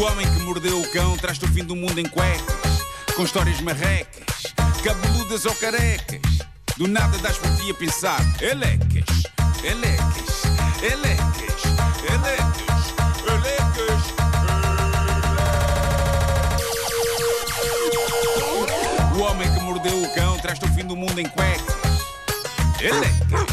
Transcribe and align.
O 0.00 0.04
homem 0.04 0.26
que 0.32 0.40
mordeu 0.40 0.80
o 0.80 0.90
cão 0.92 1.14
traz-te 1.18 1.44
o 1.44 1.48
fim 1.48 1.62
do 1.62 1.76
mundo 1.76 2.00
em 2.00 2.06
cuecas, 2.06 2.86
com 3.14 3.22
histórias 3.22 3.60
marrecas, 3.60 4.46
cabeludas 4.82 5.44
ou 5.44 5.54
carecas. 5.56 6.22
Do 6.78 6.88
nada 6.88 7.18
das 7.18 7.36
por 7.36 7.54
ti 7.56 7.70
a 7.70 7.74
pensar, 7.74 8.18
elecas, 8.40 9.04
elecas, 9.62 10.42
elecas, 10.82 11.62
elecas, 12.08 12.94
elecas. 13.28 14.00
O 19.14 19.20
homem 19.20 19.52
que 19.52 19.60
mordeu 19.60 20.02
o 20.02 20.14
cão 20.14 20.38
traz-te 20.38 20.64
o 20.64 20.68
fim 20.72 20.86
do 20.86 20.96
mundo 20.96 21.18
em 21.18 21.28
cuecas. 21.28 21.76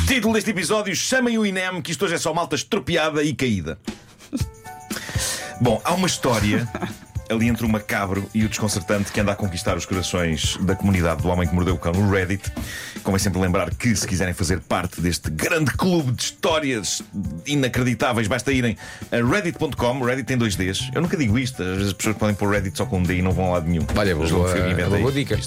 Título 0.08 0.34
deste 0.34 0.52
episódio: 0.52 0.96
Chamem 0.96 1.38
o 1.38 1.46
INEM, 1.46 1.82
que 1.82 1.92
isto 1.92 2.06
hoje 2.06 2.16
é 2.16 2.18
só 2.18 2.34
malta 2.34 2.56
estropiada 2.56 3.22
e 3.22 3.36
caída. 3.36 3.78
Bom, 5.60 5.82
há 5.84 5.94
uma 5.94 6.08
história 6.08 6.68
ali 7.30 7.48
entre 7.48 7.66
o 7.66 7.70
macabro 7.70 8.30
e 8.34 8.44
o 8.46 8.50
desconcertante 8.50 9.12
que 9.12 9.20
anda 9.20 9.32
a 9.32 9.36
conquistar 9.36 9.78
os 9.78 9.86
corações 9.86 10.58
da 10.62 10.76
comunidade 10.76 11.22
do 11.22 11.28
Homem 11.30 11.48
que 11.48 11.54
Mordeu 11.54 11.76
o 11.76 11.78
Cão 11.78 11.92
no 11.92 12.10
Reddit. 12.10 12.52
Convém 13.04 13.20
sempre 13.20 13.40
lembrar 13.40 13.74
que, 13.74 13.96
se 13.96 14.08
quiserem 14.08 14.34
fazer 14.34 14.60
parte 14.62 15.02
deste 15.02 15.30
grande 15.30 15.72
clube 15.72 16.12
de 16.12 16.24
histórias 16.24 17.02
inacreditáveis, 17.46 18.28
basta 18.28 18.52
irem 18.52 18.78
a 19.12 19.18
reddit.com. 19.18 20.02
Reddit 20.04 20.28
tem 20.28 20.38
dois 20.38 20.56
Ds. 20.56 20.90
Eu 20.94 21.02
nunca 21.02 21.18
digo 21.18 21.38
isto, 21.38 21.62
às 21.62 21.70
vezes 21.70 21.88
as 21.88 21.94
pessoas 21.94 22.18
podem 22.18 22.36
pôr 22.36 22.50
Reddit 22.50 22.78
só 22.78 22.86
com 22.86 23.00
um 23.00 23.04
D 23.04 23.18
e 23.18 23.22
não 23.22 23.32
vão 23.32 23.48
a 23.48 23.54
lado 23.56 23.68
nenhum. 23.68 23.86
Olha, 23.96 24.16
boa, 24.16 24.58
inventei 24.58 24.86
boa 24.86 25.00
isto. 25.00 25.14
dica. 25.14 25.40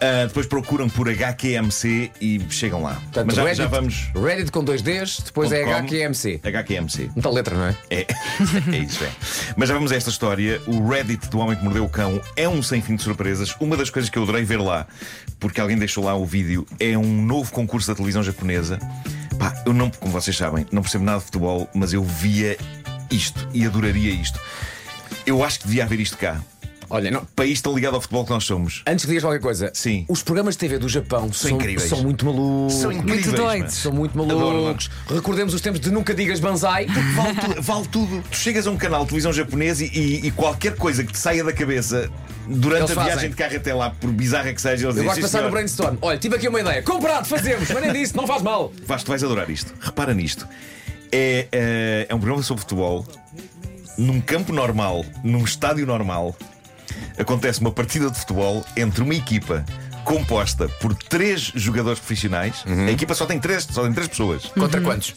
Ah, 0.00 0.26
depois 0.26 0.46
procuram 0.46 0.88
por 0.88 1.08
HQMC 1.08 2.10
e 2.20 2.40
chegam 2.50 2.82
lá. 2.82 2.94
Portanto, 2.94 3.26
Mas 3.26 3.36
já, 3.36 3.42
Reddit, 3.42 3.58
já 3.62 3.66
vamos. 3.68 4.10
Reddit 4.14 4.50
com 4.50 4.64
dois 4.64 4.82
Ds, 4.82 5.22
depois 5.26 5.52
é. 5.52 5.62
HQMC. 5.62 6.40
HQMC. 6.42 7.10
Muita 7.14 7.30
letra, 7.30 7.56
não 7.56 7.66
é? 7.66 7.76
É, 7.90 8.00
é 8.72 8.78
isso, 8.78 9.04
é. 9.04 9.10
Mas 9.56 9.68
já 9.68 9.74
vamos 9.74 9.92
a 9.92 9.96
esta 9.96 10.10
história. 10.10 10.60
O 10.66 10.88
Reddit 10.88 10.95
do 11.04 11.38
Homem 11.38 11.56
que 11.56 11.62
Mordeu 11.62 11.84
o 11.84 11.88
Cão 11.88 12.20
é 12.34 12.48
um 12.48 12.62
sem 12.62 12.80
fim 12.80 12.96
de 12.96 13.02
surpresas. 13.02 13.54
Uma 13.60 13.76
das 13.76 13.90
coisas 13.90 14.08
que 14.08 14.18
eu 14.18 14.22
adorei 14.22 14.44
ver 14.44 14.58
lá, 14.58 14.86
porque 15.38 15.60
alguém 15.60 15.76
deixou 15.76 16.02
lá 16.02 16.14
o 16.14 16.24
vídeo, 16.24 16.66
é 16.80 16.96
um 16.96 17.22
novo 17.22 17.52
concurso 17.52 17.88
da 17.88 17.94
televisão 17.94 18.22
japonesa. 18.22 18.78
Pá, 19.38 19.54
eu 19.66 19.74
não, 19.74 19.90
como 19.90 20.12
vocês 20.12 20.36
sabem, 20.36 20.66
não 20.72 20.80
percebo 20.80 21.04
nada 21.04 21.18
de 21.18 21.26
futebol, 21.26 21.68
mas 21.74 21.92
eu 21.92 22.02
via 22.02 22.56
isto 23.10 23.46
e 23.52 23.66
adoraria 23.66 24.10
isto. 24.10 24.40
Eu 25.26 25.44
acho 25.44 25.60
que 25.60 25.66
devia 25.66 25.84
haver 25.84 26.00
isto 26.00 26.16
cá. 26.16 26.40
Olha, 26.88 27.10
não. 27.10 27.24
País 27.36 27.60
tão 27.60 27.74
ligado 27.74 27.94
ao 27.94 28.00
futebol 28.00 28.24
que 28.24 28.30
nós 28.30 28.44
somos. 28.44 28.82
Antes 28.86 29.04
que 29.04 29.08
digas 29.08 29.24
qualquer 29.24 29.40
coisa, 29.40 29.70
Sim. 29.74 30.04
os 30.08 30.22
programas 30.22 30.54
de 30.54 30.58
TV 30.60 30.78
do 30.78 30.88
Japão 30.88 31.32
são, 31.32 31.50
incríveis. 31.52 31.88
são 31.88 32.02
muito 32.02 32.24
malucos. 32.26 32.74
São 32.74 32.92
incríveis. 32.92 33.26
doidos. 33.26 33.58
mano. 33.58 33.70
São 33.70 33.92
muito 33.92 34.22
Adoro, 34.22 34.62
malucos. 34.62 34.90
Recordemos 35.08 35.54
os 35.54 35.60
tempos 35.60 35.80
de 35.80 35.90
nunca 35.90 36.14
digas 36.14 36.40
banzai. 36.40 36.86
Vale, 36.86 37.34
tu- 37.54 37.62
vale 37.62 37.88
tudo. 37.88 38.22
Tu 38.30 38.36
chegas 38.36 38.66
a 38.66 38.70
um 38.70 38.76
canal 38.76 39.00
de 39.02 39.08
televisão 39.08 39.32
japonês 39.32 39.80
e, 39.80 39.86
e- 39.86 40.26
e 40.26 40.30
qualquer 40.30 40.76
coisa 40.76 41.02
que 41.04 41.12
te 41.12 41.18
saia 41.18 41.42
da 41.44 41.52
cabeça 41.52 42.10
durante 42.48 42.82
Eles 42.84 42.90
a 42.92 42.94
viagem 42.94 43.14
fazem. 43.14 43.30
de 43.30 43.36
carro 43.36 43.56
até 43.56 43.74
lá, 43.74 43.90
por 43.90 44.10
bizarra 44.10 44.52
que 44.52 44.60
seja, 44.60 44.86
eles 44.86 44.96
Eu 44.96 45.04
gosto 45.04 45.16
de 45.16 45.22
"Sim, 45.22 45.22
pensar 45.22 45.38
no 45.38 45.42
senhor." 45.44 45.50
brainstorm. 45.50 45.96
Olha, 46.00 46.18
tive 46.18 46.36
aqui 46.36 46.48
uma 46.48 46.60
ideia. 46.60 46.82
Comprado, 46.82 47.26
fazemos, 47.26 47.68
mas 47.70 47.82
nem 47.82 47.92
disse, 47.92 48.16
não 48.16 48.26
faz 48.26 48.42
mal. 48.42 48.72
Vasco, 48.86 49.06
tu 49.06 49.08
vais 49.08 49.24
adorar 49.24 49.50
isto. 49.50 49.74
Repara 49.80 50.14
nisto. 50.14 50.46
É, 51.12 51.46
é, 51.52 52.06
é 52.08 52.14
um 52.14 52.18
programa 52.18 52.42
sobre 52.42 52.60
futebol. 52.62 53.06
Num 53.98 54.20
campo 54.20 54.52
normal, 54.52 55.04
num 55.24 55.42
estádio 55.44 55.86
normal, 55.86 56.36
acontece 57.18 57.60
uma 57.60 57.70
partida 57.72 58.10
de 58.10 58.18
futebol 58.18 58.64
entre 58.76 59.02
uma 59.02 59.14
equipa 59.14 59.64
composta 60.04 60.68
por 60.80 60.94
três 60.94 61.52
jogadores 61.54 61.98
profissionais. 61.98 62.64
A 62.66 62.90
equipa 62.90 63.14
só 63.14 63.26
tem 63.26 63.38
três, 63.40 63.64
só 63.70 63.82
tem 63.82 63.92
três 63.92 64.08
pessoas. 64.08 64.46
Contra 64.46 64.80
quantos? 64.80 65.14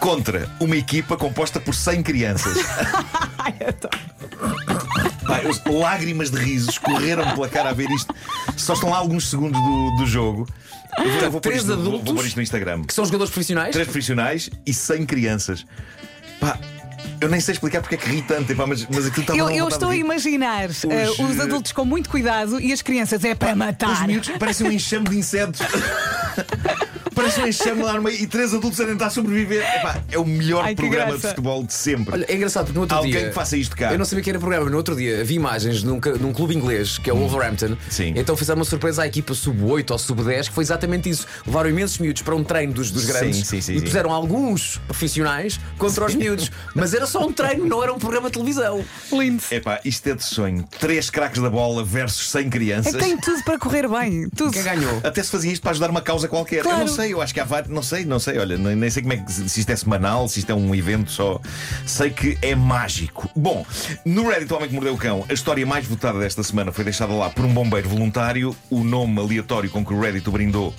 Contra 0.00 0.48
uma 0.60 0.76
equipa 0.76 1.16
composta 1.16 1.58
por 1.60 1.74
100 1.74 2.02
crianças. 2.02 2.58
Pá, 5.26 5.40
eu- 5.42 5.78
lágrimas 5.78 6.30
de 6.30 6.38
riso 6.38 6.70
escorreram 6.70 7.24
pela 7.34 7.48
cara 7.48 7.70
a 7.70 7.72
ver 7.72 7.88
isto. 7.90 8.14
Só 8.56 8.74
estão 8.74 8.90
lá 8.90 8.98
alguns 8.98 9.28
segundos 9.30 9.60
do, 9.60 9.96
do 9.96 10.06
jogo. 10.06 10.46
Eu 10.98 11.10
vou, 11.10 11.20
eu 11.22 11.30
vou 11.30 11.40
três 11.40 11.58
isto 11.62 11.68
no- 11.70 11.76
vou- 11.76 11.86
adultos? 11.86 12.06
vou 12.06 12.14
pôr 12.16 12.26
isto 12.26 12.36
no 12.36 12.42
Instagram. 12.42 12.82
Que 12.84 12.92
são 12.94 13.04
jogadores 13.04 13.32
profissionais? 13.32 13.72
Três 13.72 13.86
profissionais 13.88 14.50
e 14.66 14.74
100 14.74 15.06
crianças. 15.06 15.64
Pá, 16.40 16.58
eu 17.24 17.30
nem 17.30 17.40
sei 17.40 17.52
explicar 17.52 17.80
porque 17.80 17.94
é 17.94 17.98
que 17.98 18.08
ri 18.08 18.22
tanto, 18.22 18.52
epá, 18.52 18.66
mas, 18.66 18.86
mas 18.86 19.06
aquilo 19.06 19.22
estava 19.22 19.38
Eu, 19.38 19.50
eu 19.50 19.68
estou 19.68 19.88
a 19.88 19.96
imaginar 19.96 20.68
Os, 20.68 20.84
os 20.84 21.38
eh, 21.38 21.42
adultos 21.42 21.72
com 21.72 21.84
muito 21.84 22.10
cuidado 22.10 22.60
e 22.60 22.72
as 22.72 22.82
crianças 22.82 23.24
é 23.24 23.34
para 23.34 23.52
Os 23.52 23.56
matar. 23.56 24.06
miúdos 24.06 24.30
parecem 24.38 24.68
um 24.68 24.72
enxame 24.72 25.08
de 25.08 25.16
insetos. 25.16 25.60
Parece 27.14 27.40
um 27.40 27.46
enxame 27.46 27.82
lá 27.82 27.94
no 27.94 28.02
meio 28.02 28.20
e 28.22 28.26
três 28.26 28.52
adultos 28.54 28.80
a 28.80 28.86
tentar 28.86 29.10
sobreviver. 29.10 29.62
Epá, 29.76 30.02
é 30.10 30.18
o 30.18 30.24
melhor 30.24 30.64
Ai, 30.64 30.74
programa 30.74 31.06
de 31.06 31.10
graça. 31.12 31.28
futebol 31.28 31.62
de 31.64 31.72
sempre. 31.72 32.14
Olha, 32.14 32.26
é 32.28 32.34
engraçado 32.34 32.64
porque 32.66 32.74
no 32.76 32.80
outro 32.82 32.96
Alguém 32.96 33.12
dia. 33.12 33.28
que 33.28 33.34
faça 33.34 33.56
isto 33.56 33.76
cá. 33.76 33.92
Eu 33.92 33.98
não 33.98 34.04
sabia 34.04 34.22
que 34.24 34.30
era 34.30 34.38
programa, 34.38 34.64
mas 34.64 34.72
no 34.72 34.76
outro 34.78 34.96
dia 34.96 35.24
vi 35.24 35.34
imagens 35.34 35.82
num, 35.82 36.00
num 36.20 36.32
clube 36.32 36.54
inglês 36.54 36.98
que 36.98 37.08
é 37.10 37.12
o 37.12 37.16
Wolverhampton. 37.16 37.72
Hum. 37.72 37.76
Sim. 37.88 38.12
Então 38.16 38.36
fizeram 38.36 38.58
uma 38.58 38.64
surpresa 38.64 39.02
à 39.02 39.06
equipa 39.06 39.34
sub-8 39.34 39.90
ou 39.90 39.98
sub-10, 39.98 40.48
que 40.48 40.52
foi 40.54 40.62
exatamente 40.64 41.08
isso. 41.08 41.26
Levaram 41.46 41.70
imensos 41.70 41.98
miúdos 41.98 42.22
para 42.22 42.34
um 42.34 42.42
treino 42.44 42.72
dos, 42.72 42.90
dos 42.90 43.02
Sim, 43.04 43.12
grandes 43.12 43.46
sim, 43.46 43.60
sim, 43.60 43.74
e 43.74 43.78
sim. 43.80 43.84
puseram 43.84 44.10
alguns 44.12 44.80
profissionais 44.86 45.60
contra 45.78 46.04
os 46.06 46.14
miúdos. 46.14 46.50
Mas 46.74 46.94
era 46.94 47.06
só 47.06 47.24
um 47.26 47.32
treino, 47.32 47.66
não 47.66 47.82
era 47.82 47.92
um 47.92 47.98
programa 47.98 48.28
de 48.28 48.34
televisão. 48.34 48.84
Lindo. 49.12 49.42
Epá, 49.50 49.80
isto 49.84 50.06
é 50.08 50.14
de 50.14 50.24
sonho. 50.24 50.64
Três 50.78 51.10
craques 51.10 51.40
da 51.42 51.50
bola 51.50 51.84
versus 51.84 52.30
100 52.30 52.46
É 52.46 52.50
crianças. 52.50 52.92
que 52.94 52.98
tem 52.98 53.16
tudo 53.18 53.42
para 53.44 53.58
correr 53.58 53.88
bem. 53.88 54.28
Tudo. 54.36 54.52
Quem 54.52 54.62
ganhou? 54.62 55.00
Até 55.04 55.22
se 55.22 55.30
fazia 55.30 55.52
isto 55.52 55.62
para 55.62 55.72
ajudar 55.72 55.90
uma 55.90 56.00
causa 56.00 56.26
qualquer. 56.28 56.62
Claro. 56.62 56.80
Eu 56.80 56.86
não 56.86 56.92
sei, 56.92 57.03
eu 57.12 57.20
acho 57.20 57.32
que 57.34 57.40
há 57.40 57.44
vários. 57.44 57.72
Não 57.72 57.82
sei, 57.82 58.04
não 58.04 58.18
sei, 58.18 58.38
olha, 58.38 58.56
nem, 58.56 58.74
nem 58.76 58.90
sei 58.90 59.02
como 59.02 59.14
é 59.14 59.16
que. 59.18 59.32
Se 59.32 59.60
isto 59.60 59.70
é 59.70 59.76
semanal, 59.76 60.28
se 60.28 60.40
isto 60.40 60.50
é 60.50 60.54
um 60.54 60.74
evento 60.74 61.10
só. 61.10 61.40
Sei 61.86 62.10
que 62.10 62.38
é 62.42 62.54
mágico. 62.54 63.28
Bom, 63.34 63.64
no 64.04 64.28
Reddit 64.28 64.52
O 64.52 64.56
Homem 64.56 64.68
que 64.68 64.74
Mordeu 64.74 64.94
o 64.94 64.98
Cão, 64.98 65.24
a 65.28 65.32
história 65.32 65.64
mais 65.66 65.86
votada 65.86 66.18
desta 66.18 66.42
semana 66.42 66.72
foi 66.72 66.84
deixada 66.84 67.12
lá 67.12 67.30
por 67.30 67.44
um 67.44 67.52
bombeiro 67.52 67.88
voluntário. 67.88 68.56
O 68.70 68.84
nome 68.84 69.20
aleatório 69.20 69.70
com 69.70 69.84
que 69.84 69.92
o 69.92 70.00
Reddit 70.00 70.28
o 70.28 70.32
brindou 70.32 70.74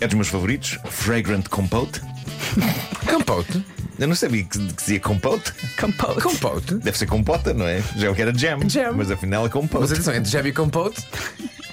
é 0.00 0.06
dos 0.06 0.14
meus 0.14 0.28
favoritos: 0.28 0.78
Fragrant 0.90 1.48
Compote. 1.48 2.00
Compote? 3.08 3.64
Eu 3.98 4.08
não 4.08 4.14
sabia 4.16 4.42
que, 4.42 4.58
que 4.58 4.72
dizia 4.74 4.98
compote. 4.98 5.52
Compote. 5.80 6.20
Compote? 6.20 6.74
Deve 6.76 6.98
ser 6.98 7.06
compota, 7.06 7.54
não 7.54 7.64
é? 7.66 7.80
Já 7.96 8.08
eu 8.08 8.14
que 8.14 8.22
era 8.22 8.36
jam. 8.36 8.58
Jam. 8.68 8.92
Mas 8.92 9.08
afinal 9.10 9.46
é 9.46 9.48
compote. 9.48 9.82
Mas 9.82 9.92
atenção, 9.92 10.12
é 10.12 10.18
de 10.18 10.28
Jam 10.28 10.44
e 10.46 10.52
Compote. 10.52 11.00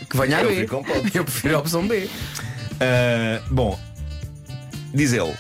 Que 0.08 0.18
venha 0.18 0.38
a 0.38 0.42
Eu 0.42 0.50
B. 0.50 0.56
prefiro 0.56 0.78
Compote. 0.78 1.18
Eu 1.18 1.24
prefiro 1.24 1.56
a 1.56 1.60
opção 1.60 1.88
B. 1.88 2.08
Ah, 2.80 3.42
bom, 3.50 3.80
diz 4.94 5.14
ele. 5.14 5.34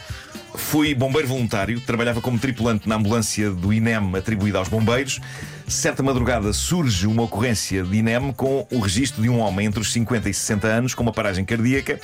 Fui 0.53 0.93
bombeiro 0.93 1.27
voluntário, 1.27 1.79
trabalhava 1.79 2.19
como 2.21 2.37
tripulante 2.37 2.87
na 2.87 2.95
ambulância 2.95 3.49
do 3.51 3.71
INEM 3.71 4.15
atribuída 4.15 4.57
aos 4.57 4.67
bombeiros. 4.67 5.19
Certa 5.67 6.03
madrugada 6.03 6.51
surge 6.51 7.07
uma 7.07 7.23
ocorrência 7.23 7.83
de 7.83 7.97
INEM 7.97 8.33
com 8.33 8.67
o 8.69 8.79
registro 8.79 9.21
de 9.21 9.29
um 9.29 9.39
homem 9.39 9.67
entre 9.67 9.79
os 9.79 9.91
50 9.93 10.29
e 10.29 10.33
60 10.33 10.67
anos 10.67 10.93
com 10.93 11.03
uma 11.03 11.13
paragem 11.13 11.45
cardíaca. 11.45 11.99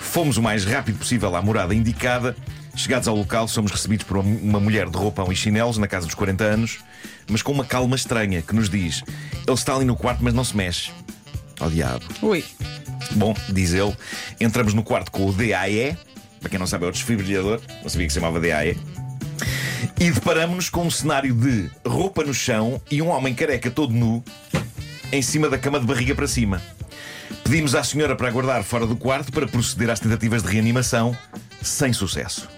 Fomos 0.00 0.38
o 0.38 0.42
mais 0.42 0.64
rápido 0.64 0.98
possível 0.98 1.34
à 1.36 1.42
morada 1.42 1.74
indicada. 1.74 2.34
Chegados 2.74 3.06
ao 3.06 3.14
local, 3.14 3.46
somos 3.48 3.70
recebidos 3.70 4.06
por 4.06 4.16
uma 4.16 4.58
mulher 4.58 4.88
de 4.88 4.96
roupão 4.96 5.30
e 5.30 5.36
chinelos, 5.36 5.76
na 5.76 5.86
casa 5.86 6.06
dos 6.06 6.14
40 6.14 6.42
anos, 6.42 6.78
mas 7.28 7.42
com 7.42 7.52
uma 7.52 7.66
calma 7.66 7.94
estranha, 7.96 8.40
que 8.40 8.54
nos 8.54 8.70
diz: 8.70 9.04
Ele 9.46 9.54
está 9.54 9.74
ali 9.74 9.84
no 9.84 9.94
quarto, 9.94 10.24
mas 10.24 10.32
não 10.32 10.42
se 10.42 10.56
mexe. 10.56 10.90
Ó 11.60 11.68
diabo. 11.68 12.04
Ui. 12.22 12.42
Bom, 13.10 13.34
diz 13.50 13.74
ele, 13.74 13.94
entramos 14.40 14.72
no 14.72 14.82
quarto 14.82 15.10
com 15.10 15.26
o 15.26 15.32
DAE, 15.32 15.98
para 16.42 16.50
quem 16.50 16.58
não 16.58 16.66
sabe 16.66 16.84
é 16.84 16.88
o 16.88 16.92
desfibrilhador, 16.92 17.60
não 17.82 17.88
sabia 17.88 18.06
que 18.06 18.12
se 18.12 18.18
chamava 18.18 18.40
DAE, 18.40 18.76
e 19.98 20.10
deparamos-nos 20.10 20.68
com 20.68 20.82
um 20.82 20.90
cenário 20.90 21.32
de 21.32 21.70
roupa 21.86 22.24
no 22.24 22.34
chão 22.34 22.82
e 22.90 23.00
um 23.00 23.08
homem 23.08 23.34
careca 23.34 23.70
todo 23.70 23.94
nu 23.94 24.22
em 25.12 25.22
cima 25.22 25.48
da 25.48 25.56
cama 25.56 25.78
de 25.78 25.86
barriga 25.86 26.14
para 26.14 26.26
cima. 26.26 26.60
Pedimos 27.44 27.74
à 27.74 27.84
senhora 27.84 28.16
para 28.16 28.28
aguardar 28.28 28.62
fora 28.64 28.86
do 28.86 28.96
quarto 28.96 29.30
para 29.30 29.46
proceder 29.46 29.90
às 29.90 30.00
tentativas 30.00 30.42
de 30.42 30.48
reanimação, 30.48 31.16
sem 31.62 31.92
sucesso. 31.92 32.48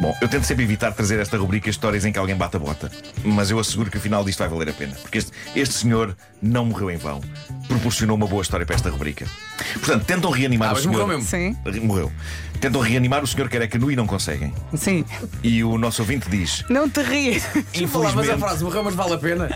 Bom, 0.00 0.14
eu 0.20 0.28
tento 0.28 0.44
sempre 0.44 0.62
evitar 0.64 0.92
trazer 0.92 1.18
esta 1.18 1.38
rubrica 1.38 1.70
histórias 1.70 2.04
em 2.04 2.12
que 2.12 2.18
alguém 2.18 2.36
bate 2.36 2.56
a 2.56 2.58
bota, 2.58 2.90
mas 3.24 3.50
eu 3.50 3.58
asseguro 3.58 3.90
que 3.90 3.96
o 3.96 4.00
final 4.00 4.22
disto 4.24 4.40
vai 4.40 4.48
valer 4.48 4.68
a 4.68 4.72
pena, 4.72 4.94
porque 5.00 5.16
este, 5.18 5.32
este 5.54 5.74
senhor 5.74 6.14
não 6.42 6.66
morreu 6.66 6.90
em 6.90 6.96
vão. 6.98 7.20
Proporcionou 7.66 8.14
uma 8.16 8.26
boa 8.26 8.42
história 8.42 8.66
para 8.66 8.74
esta 8.76 8.90
rubrica. 8.90 9.26
Portanto, 9.74 10.04
tentam 10.04 10.30
reanimar 10.30 10.68
Ah, 10.68 10.72
o 10.72 10.74
mas 10.74 10.82
senhor. 10.82 10.92
morreu 10.92 11.06
mesmo. 11.08 11.22
Sim. 11.28 11.56
Re- 11.64 11.80
Morreu. 11.80 12.12
Tentam 12.60 12.80
reanimar 12.80 13.24
o 13.24 13.26
senhor 13.26 13.48
careca 13.48 13.78
nu 13.78 13.90
e 13.90 13.96
não 13.96 14.06
conseguem. 14.06 14.52
Sim. 14.74 15.04
E 15.42 15.64
o 15.64 15.78
nosso 15.78 16.02
ouvinte 16.02 16.28
diz: 16.28 16.62
Não 16.68 16.88
te 16.88 17.00
rias. 17.02 17.42
Falar, 17.44 17.62
mas 17.62 17.76
a 17.76 17.82
infelizmente, 17.82 18.38
frase 18.40 18.64
morreu, 18.64 18.84
mas 18.84 18.94
vale 18.94 19.14
a 19.14 19.18
pena. 19.18 19.48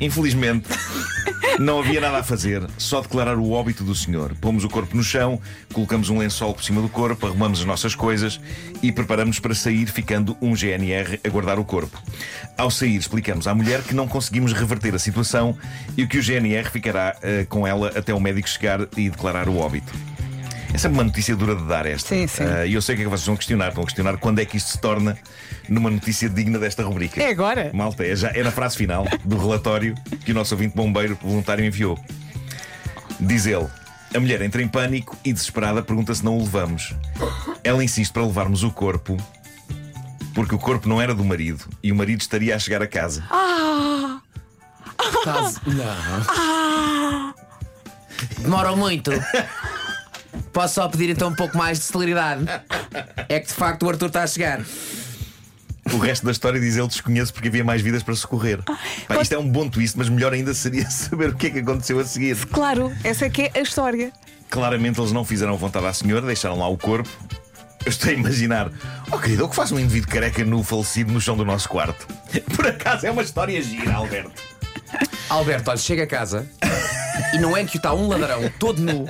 infelizmente, 0.00 0.68
não 1.58 1.78
havia 1.78 2.00
nada 2.00 2.18
a 2.18 2.22
fazer, 2.22 2.62
só 2.78 3.00
declarar 3.00 3.36
o 3.36 3.50
óbito 3.50 3.84
do 3.84 3.94
senhor. 3.94 4.34
Pomos 4.40 4.64
o 4.64 4.68
corpo 4.68 4.96
no 4.96 5.02
chão, 5.02 5.40
colocamos 5.72 6.10
um 6.10 6.18
lençol 6.18 6.54
por 6.54 6.64
cima 6.64 6.80
do 6.80 6.88
corpo, 6.88 7.26
arrumamos 7.26 7.60
as 7.60 7.64
nossas 7.64 7.94
coisas 7.94 8.40
e 8.82 8.90
preparamos 8.90 9.38
para 9.38 9.54
sair, 9.54 9.86
ficando 9.86 10.36
um 10.40 10.54
GNR 10.54 11.20
a 11.24 11.28
guardar 11.28 11.58
o 11.58 11.64
corpo. 11.64 12.00
Ao 12.56 12.70
sair, 12.70 12.96
explicamos 12.96 13.46
à 13.46 13.54
mulher 13.54 13.82
que 13.82 13.94
não 13.94 14.08
conseguimos 14.08 14.52
reverter 14.52 14.94
a 14.94 14.98
situação 14.98 15.56
e 15.96 16.06
que 16.06 16.18
o 16.18 16.22
GNR 16.22 16.70
ficará 16.70 17.16
eh, 17.22 17.46
com 17.48 17.66
ela 17.66 17.88
até 17.94 18.12
o 18.14 18.20
médico 18.20 18.48
chegar 18.48 18.80
e 18.96 19.08
declarar 19.10 19.48
o 19.48 19.58
óbito. 19.58 19.92
É 20.74 20.78
sempre 20.78 20.96
uma 20.98 21.04
notícia 21.04 21.36
dura 21.36 21.54
de 21.54 21.64
dar 21.64 21.84
esta. 21.86 22.08
Sim, 22.08 22.26
sim. 22.26 22.44
Ah, 22.44 22.64
E 22.64 22.72
eu 22.74 22.80
sei 22.82 22.94
o 22.94 22.96
que 22.96 23.02
é 23.02 23.04
que 23.04 23.10
vocês 23.10 23.26
vão 23.26 23.36
questionar. 23.36 23.70
Vão 23.72 23.84
questionar 23.84 24.16
quando 24.16 24.38
é 24.40 24.44
que 24.44 24.56
isto 24.56 24.70
se 24.70 24.78
torna 24.78 25.16
numa 25.68 25.90
notícia 25.90 26.28
digna 26.28 26.58
desta 26.58 26.82
rubrica. 26.82 27.22
É 27.22 27.28
agora. 27.30 27.70
Malta, 27.74 28.04
é, 28.06 28.16
já, 28.16 28.28
é 28.30 28.42
na 28.42 28.50
frase 28.50 28.76
final 28.76 29.06
do 29.24 29.36
relatório 29.38 29.94
que 30.24 30.32
o 30.32 30.34
nosso 30.34 30.54
ouvinte 30.54 30.74
bombeiro 30.74 31.18
voluntário 31.20 31.64
enviou. 31.64 31.98
Diz 33.20 33.44
ele: 33.46 33.66
A 34.14 34.18
mulher 34.20 34.40
entra 34.40 34.62
em 34.62 34.68
pânico 34.68 35.16
e, 35.24 35.32
desesperada, 35.32 35.82
pergunta 35.82 36.14
se 36.14 36.24
não 36.24 36.38
o 36.38 36.42
levamos. 36.42 36.94
Ela 37.62 37.84
insiste 37.84 38.12
para 38.12 38.22
levarmos 38.24 38.62
o 38.64 38.70
corpo. 38.70 39.16
Porque 40.34 40.54
o 40.54 40.58
corpo 40.58 40.88
não 40.88 41.00
era 41.02 41.14
do 41.14 41.22
marido 41.22 41.66
e 41.82 41.92
o 41.92 41.94
marido 41.94 42.22
estaria 42.22 42.56
a 42.56 42.58
chegar 42.58 42.80
a 42.80 42.86
casa. 42.86 43.22
Caso- 45.22 45.60
Não. 45.66 47.34
Demoram 48.38 48.74
muito. 48.76 49.10
Posso 50.52 50.74
só 50.74 50.88
pedir 50.88 51.10
então 51.10 51.28
um 51.28 51.34
pouco 51.34 51.56
mais 51.56 51.78
de 51.78 51.84
celeridade? 51.84 52.44
É 53.28 53.40
que 53.40 53.46
de 53.46 53.54
facto 53.54 53.84
o 53.84 53.88
Arthur 53.88 54.06
está 54.06 54.22
a 54.22 54.26
chegar. 54.26 54.60
O 55.92 55.98
resto 55.98 56.24
da 56.24 56.32
história 56.32 56.60
diz 56.60 56.76
ele 56.76 56.86
desconheço 56.86 57.32
porque 57.32 57.48
havia 57.48 57.64
mais 57.64 57.82
vidas 57.82 58.02
para 58.02 58.14
socorrer. 58.14 58.62
Pá, 58.62 59.20
isto 59.20 59.34
é 59.34 59.38
um 59.38 59.48
bom 59.48 59.68
twist, 59.68 59.98
mas 59.98 60.08
melhor 60.08 60.32
ainda 60.32 60.54
seria 60.54 60.88
saber 60.90 61.30
o 61.30 61.34
que 61.34 61.48
é 61.48 61.50
que 61.50 61.58
aconteceu 61.58 61.98
a 61.98 62.04
seguir. 62.04 62.36
Claro, 62.46 62.92
essa 63.02 63.26
é 63.26 63.30
que 63.30 63.42
é 63.42 63.58
a 63.58 63.60
história. 63.60 64.12
Claramente 64.48 65.00
eles 65.00 65.12
não 65.12 65.24
fizeram 65.24 65.56
vontade 65.56 65.86
à 65.86 65.92
senhora, 65.92 66.26
deixaram 66.26 66.58
lá 66.58 66.68
o 66.68 66.76
corpo. 66.76 67.08
Eu 67.84 67.90
estou 67.90 68.10
a 68.10 68.12
imaginar, 68.12 68.70
oh 69.10 69.18
querido, 69.18 69.44
o 69.44 69.48
que 69.48 69.56
faz 69.56 69.72
um 69.72 69.78
indivíduo 69.78 70.08
careca 70.08 70.44
nu 70.44 70.62
falecido 70.62 71.12
no 71.12 71.20
chão 71.20 71.36
do 71.36 71.44
nosso 71.44 71.68
quarto? 71.68 72.06
Por 72.54 72.66
acaso 72.66 73.06
é 73.06 73.10
uma 73.10 73.22
história 73.22 73.60
gira, 73.60 73.94
Alberto. 73.94 74.30
Alberto, 75.28 75.70
olha, 75.70 75.78
chega 75.78 76.04
a 76.04 76.06
casa 76.06 76.46
e 77.34 77.38
não 77.38 77.56
é 77.56 77.64
que 77.64 77.78
está 77.78 77.92
um 77.92 78.06
ladrão 78.06 78.48
todo 78.58 78.80
nu, 78.80 79.06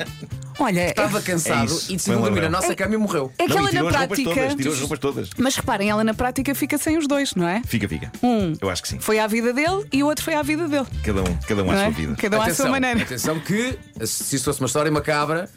Olha, 0.59 0.81
é, 0.81 0.91
estava 0.91 1.21
cansado 1.21 1.67
isso, 1.67 1.93
e 1.93 1.97
decidiu 1.97 2.19
um 2.19 2.23
dormir 2.23 2.43
na 2.43 2.51
nossa 2.51 2.75
cama 2.75 2.95
e 2.95 2.97
morreu. 2.99 3.33
é 3.39 3.45
que 3.47 3.51
não, 3.51 3.59
ela 3.59 3.69
e 3.69 3.71
tirou 3.71 3.85
na 3.85 3.91
as 3.91 3.97
roupas 3.97 4.19
prática. 4.19 4.41
todas, 4.41 4.57
tirou 4.57 4.73
as 4.73 4.81
roupas 4.81 4.99
todas. 4.99 5.31
Mas 5.39 5.57
reparem, 5.57 5.91
ela 5.91 6.05
na 6.05 6.15
prática 6.15 6.55
fica 6.55 6.79
sem 6.79 6.99
os 6.99 7.07
dois, 7.07 7.35
não 7.35 7.47
é? 7.47 7.63
Fica, 7.65 7.89
fica. 7.89 8.11
Um 8.23 8.55
Eu 8.61 8.71
acho 8.71 8.83
que 8.83 8.89
sim. 8.89 8.99
foi 8.99 9.19
à 9.19 9.27
vida 9.27 9.53
dele 9.53 9.87
e 9.93 10.03
o 10.03 10.07
outro 10.07 10.25
foi 10.25 10.35
à 10.35 10.43
vida 10.43 10.69
dele. 10.69 10.87
Cada 11.03 11.23
um, 11.23 11.37
cada 11.47 11.63
um 11.65 11.71
à 11.71 11.75
sua 11.75 11.85
é? 11.85 11.91
vida. 11.91 12.17
Cada 12.17 12.39
um 12.39 12.43
à 12.43 12.55
sua 12.55 12.69
maneira. 12.69 13.03
atenção 13.03 13.39
que 13.41 13.79
se 14.05 14.37
isso 14.37 14.45
fosse 14.45 14.61
uma 14.61 14.67
história 14.67 14.91
macabra, 14.91 15.49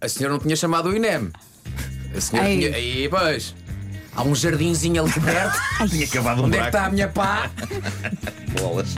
a 0.00 0.08
senhora 0.08 0.34
não 0.34 0.40
tinha 0.40 0.56
chamado 0.56 0.88
o 0.90 0.96
INEM. 0.96 1.30
A 2.16 2.20
senhora 2.20 2.48
Ei. 2.50 2.58
tinha. 2.58 2.76
Aí, 2.76 3.08
pois. 3.08 3.54
Há 4.16 4.22
um 4.22 4.34
jardinzinho 4.34 5.02
ali 5.02 5.12
perto. 5.12 5.60
Tinha 5.90 6.06
cavado 6.06 6.42
um 6.42 6.46
Onde 6.46 6.56
é 6.58 6.62
que 6.64 6.70
buraco. 6.70 6.76
está 6.76 6.86
a 6.86 6.90
minha 6.90 7.08
pá? 7.08 7.50
Bolas. 8.60 8.94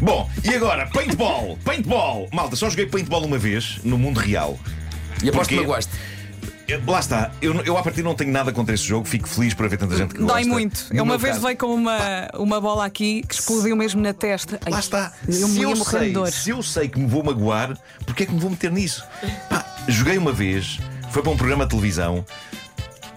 Bom, 0.00 0.28
e 0.44 0.54
agora, 0.54 0.86
paintball! 0.86 1.56
Paintball! 1.64 2.28
Malta, 2.32 2.56
só 2.56 2.68
joguei 2.68 2.86
paintball 2.86 3.24
uma 3.24 3.38
vez 3.38 3.78
no 3.84 3.96
mundo 3.96 4.18
real. 4.18 4.58
E 5.22 5.28
aposto 5.28 5.48
que 5.50 5.54
Porquê? 5.54 5.60
magoaste. 5.68 5.92
Eu- 6.68 6.82
Lá 6.84 6.98
está, 6.98 7.30
eu, 7.40 7.54
eu 7.62 7.78
à 7.78 7.82
partida 7.82 8.02
não 8.08 8.16
tenho 8.16 8.32
nada 8.32 8.52
contra 8.52 8.74
esse 8.74 8.82
jogo, 8.82 9.06
fico 9.06 9.28
feliz 9.28 9.54
por 9.54 9.66
haver 9.66 9.78
tanta 9.78 9.96
gente 9.96 10.14
que 10.14 10.18
Dói 10.20 10.26
gosta. 10.42 10.48
muito. 10.48 10.86
No 10.90 10.96
Eu 10.98 11.04
uma 11.04 11.12
meu 11.12 11.18
vez 11.20 11.34
caso- 11.34 11.44
levei 11.46 11.56
com 11.56 11.72
uma, 11.72 12.28
uma 12.34 12.60
bola 12.60 12.84
aqui 12.84 13.22
que 13.22 13.34
explodiu 13.34 13.76
mesmo 13.76 14.00
na 14.02 14.12
testa. 14.12 14.58
Ai, 14.66 14.72
Lá 14.72 14.80
está. 14.80 15.12
Eu 15.28 15.46
me 15.46 15.54
se, 15.54 15.58
ia 15.60 15.62
eu 15.62 15.76
morrer 15.76 15.98
de 15.98 16.04
sei, 16.04 16.12
dor. 16.12 16.32
se 16.32 16.50
eu 16.50 16.62
sei 16.64 16.88
que 16.88 16.98
me 16.98 17.06
vou 17.06 17.22
magoar, 17.22 17.78
porque 18.04 18.24
é 18.24 18.26
que 18.26 18.32
me 18.32 18.40
vou 18.40 18.50
meter 18.50 18.72
nisso? 18.72 19.04
Pá, 19.48 19.64
joguei 19.86 20.18
uma 20.18 20.32
vez, 20.32 20.80
foi 21.12 21.22
para 21.22 21.30
um 21.30 21.36
programa 21.36 21.62
de 21.64 21.70
televisão. 21.70 22.26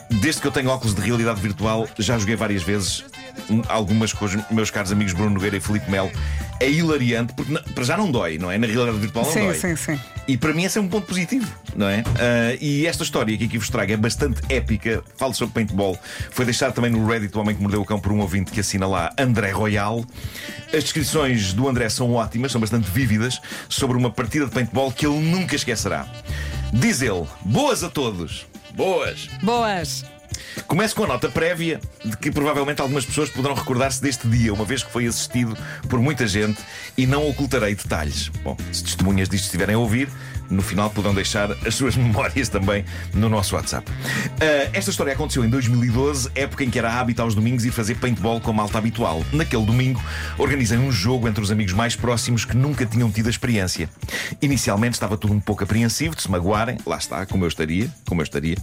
Desde 0.10 0.42
que 0.42 0.48
eu 0.48 0.52
tenho 0.52 0.70
óculos 0.70 0.96
de 0.96 1.02
realidade 1.02 1.40
virtual, 1.40 1.88
já 1.98 2.18
joguei 2.18 2.36
várias 2.36 2.64
vezes. 2.64 3.06
um, 3.50 3.62
Algumas 3.70 4.12
com 4.12 4.26
os 4.26 4.36
meus 4.50 4.72
caros 4.72 4.92
amigos 4.92 5.14
Bruno 5.14 5.30
Nogueira 5.32 5.58
e 5.58 5.60
Filipe 5.60 5.90
Melo. 5.90 6.12
É 6.60 6.70
hilariante, 6.70 7.34
porque 7.34 7.54
para 7.74 7.84
já 7.84 7.96
não 7.96 8.12
dói, 8.12 8.38
não 8.38 8.52
é? 8.52 8.58
Na 8.58 8.68
realidade 8.68 8.98
virtual 8.98 9.24
não 9.26 9.32
Sim, 9.32 9.40
dói. 9.46 9.54
sim, 9.56 9.76
sim. 9.76 10.00
E 10.28 10.36
para 10.36 10.52
mim 10.54 10.64
esse 10.66 10.78
é 10.78 10.82
um 10.82 10.88
ponto 10.88 11.08
positivo, 11.08 11.48
não 11.76 11.88
é? 11.88 12.04
Ah, 12.20 12.58
e 12.60 12.86
esta 12.86 13.04
história 13.04 13.38
que 13.38 13.46
aqui 13.46 13.58
vos 13.58 13.70
trago 13.70 13.92
é 13.94 13.98
bastante 13.98 14.42
épica. 14.50 15.02
Falo 15.16 15.34
sobre 15.34 15.54
paintball. 15.54 15.98
Foi 16.32 16.44
deixado 16.44 16.74
também 16.74 16.92
no 16.92 17.08
Reddit 17.08 17.32
do 17.32 17.40
Homem 17.40 17.56
que 17.56 17.62
Mordeu 17.62 17.82
o 17.82 17.86
Cão 17.86 18.00
por 18.00 18.12
um 18.12 18.20
ouvinte 18.20 18.52
que 18.52 18.60
assina 18.60 18.88
lá 18.88 19.12
André 19.18 19.52
Royal. 19.52 20.04
As 20.74 20.84
descrições 20.84 21.54
do 21.54 21.70
André 21.70 21.88
são 21.88 22.12
ótimas, 22.14 22.52
são 22.52 22.60
bastante 22.60 22.90
vívidas, 22.92 23.40
sobre 23.70 23.96
uma 23.96 24.10
partida 24.12 24.46
de 24.46 24.52
paintball 24.52 24.92
que 24.92 25.06
ele 25.06 25.20
nunca 25.20 25.56
esquecerá. 25.56 26.06
Diz 26.74 27.02
ele: 27.02 27.26
Boas 27.46 27.84
a 27.84 27.90
todos! 27.90 28.46
Boas! 28.80 29.28
Boas. 29.44 30.06
Começo 30.66 30.96
com 30.96 31.04
a 31.04 31.08
nota 31.08 31.28
prévia 31.28 31.81
de 32.06 32.16
que 32.16 32.31
provavelmente 32.31 32.80
algumas 32.80 33.06
pessoas 33.06 33.30
poderão 33.30 33.54
recordar-se 33.54 34.02
deste 34.02 34.26
dia, 34.26 34.54
uma 34.54 34.64
vez 34.64 34.81
que 34.81 34.90
foi 34.90 35.06
assistido 35.06 35.58
por 35.90 36.00
muita 36.00 36.26
gente 36.26 36.64
e 36.98 37.06
não 37.06 37.28
ocultarei 37.28 37.76
detalhes. 37.76 38.30
Bom, 38.42 38.56
se 38.72 38.81
testemunhas 38.81 39.28
disto 39.28 39.44
estiverem 39.44 39.76
a 39.76 39.78
ouvir, 39.78 40.08
no 40.50 40.62
final 40.62 40.90
poderão 40.90 41.13
deixar 41.13 41.51
as 41.66 41.75
suas 41.75 41.96
memórias 41.98 42.50
também 42.50 42.84
no 43.13 43.30
nosso 43.30 43.56
WhatsApp. 43.56 43.92
Ah, 44.42 44.69
esta 44.74 44.92
história 44.92 45.13
aconteceu 45.13 45.44
em 45.44 45.50
2012, 45.50 46.31
época 46.36 46.63
em 46.63 46.69
que 46.69 46.80
era 46.80 46.92
hábito 47.00 47.22
aos 47.22 47.36
domingos 47.36 47.66
ir 47.66 47.72
fazer 47.72 47.96
paintball 47.96 48.40
com 48.40 48.51
a 48.51 48.54
malta 48.54 48.78
habitual. 48.78 49.24
Naquele 49.31 49.66
domingo, 49.66 50.01
organizei 50.38 50.78
um 50.78 50.92
jogo 50.92 51.28
entre 51.28 51.44
os 51.44 51.51
amigos 51.51 51.74
mais 51.74 51.96
próximos 51.96 52.46
que 52.46 52.56
nunca 52.56 52.86
tinham 52.86 53.12
tido 53.12 53.28
a 53.28 53.30
experiência. 53.30 53.90
Inicialmente 54.42 54.94
estava 54.94 55.18
tudo 55.18 55.34
um 55.34 55.40
pouco 55.40 55.63
apreensivo 55.63 56.16
de 56.16 56.22
se 56.22 56.31
magoarem, 56.31 56.78
lá 56.86 56.98
está, 56.98 57.25
como 57.25 57.44
eu 57.44 57.48
estaria, 57.48 57.90
como 58.07 58.22
eu 58.22 58.24
estaria. 58.24 58.57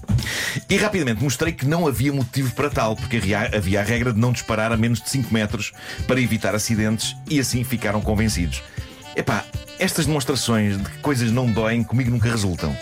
E 0.69 0.77
rapidamente 0.77 1.23
mostrei 1.23 1.53
que 1.53 1.67
não 1.67 1.87
havia 1.87 2.13
motivo 2.13 2.53
para 2.55 2.71
tal, 2.71 2.97
porque 2.97 3.21
havia 3.53 3.81
a 3.81 3.85
regra 3.85 4.13
de 4.13 4.19
não 4.19 4.33
disparar 4.33 4.73
a 4.73 4.77
menos 4.77 5.01
de 5.01 5.11
5 5.11 5.33
metros 5.33 5.73
para 6.07 6.21
evitar 6.21 6.55
acidentes 6.55 7.17
e 7.29 7.39
assim 7.39 7.65
ficaram 7.65 8.01
convencidos. 8.01 8.63
Epá, 9.17 9.45
estas 9.79 10.05
demonstrações 10.05 10.77
de 10.77 10.85
que 10.85 10.99
coisas 10.99 11.33
não 11.33 11.51
doem 11.51 11.83
comigo 11.83 12.11
nunca 12.11 12.31
resultam. 12.31 12.77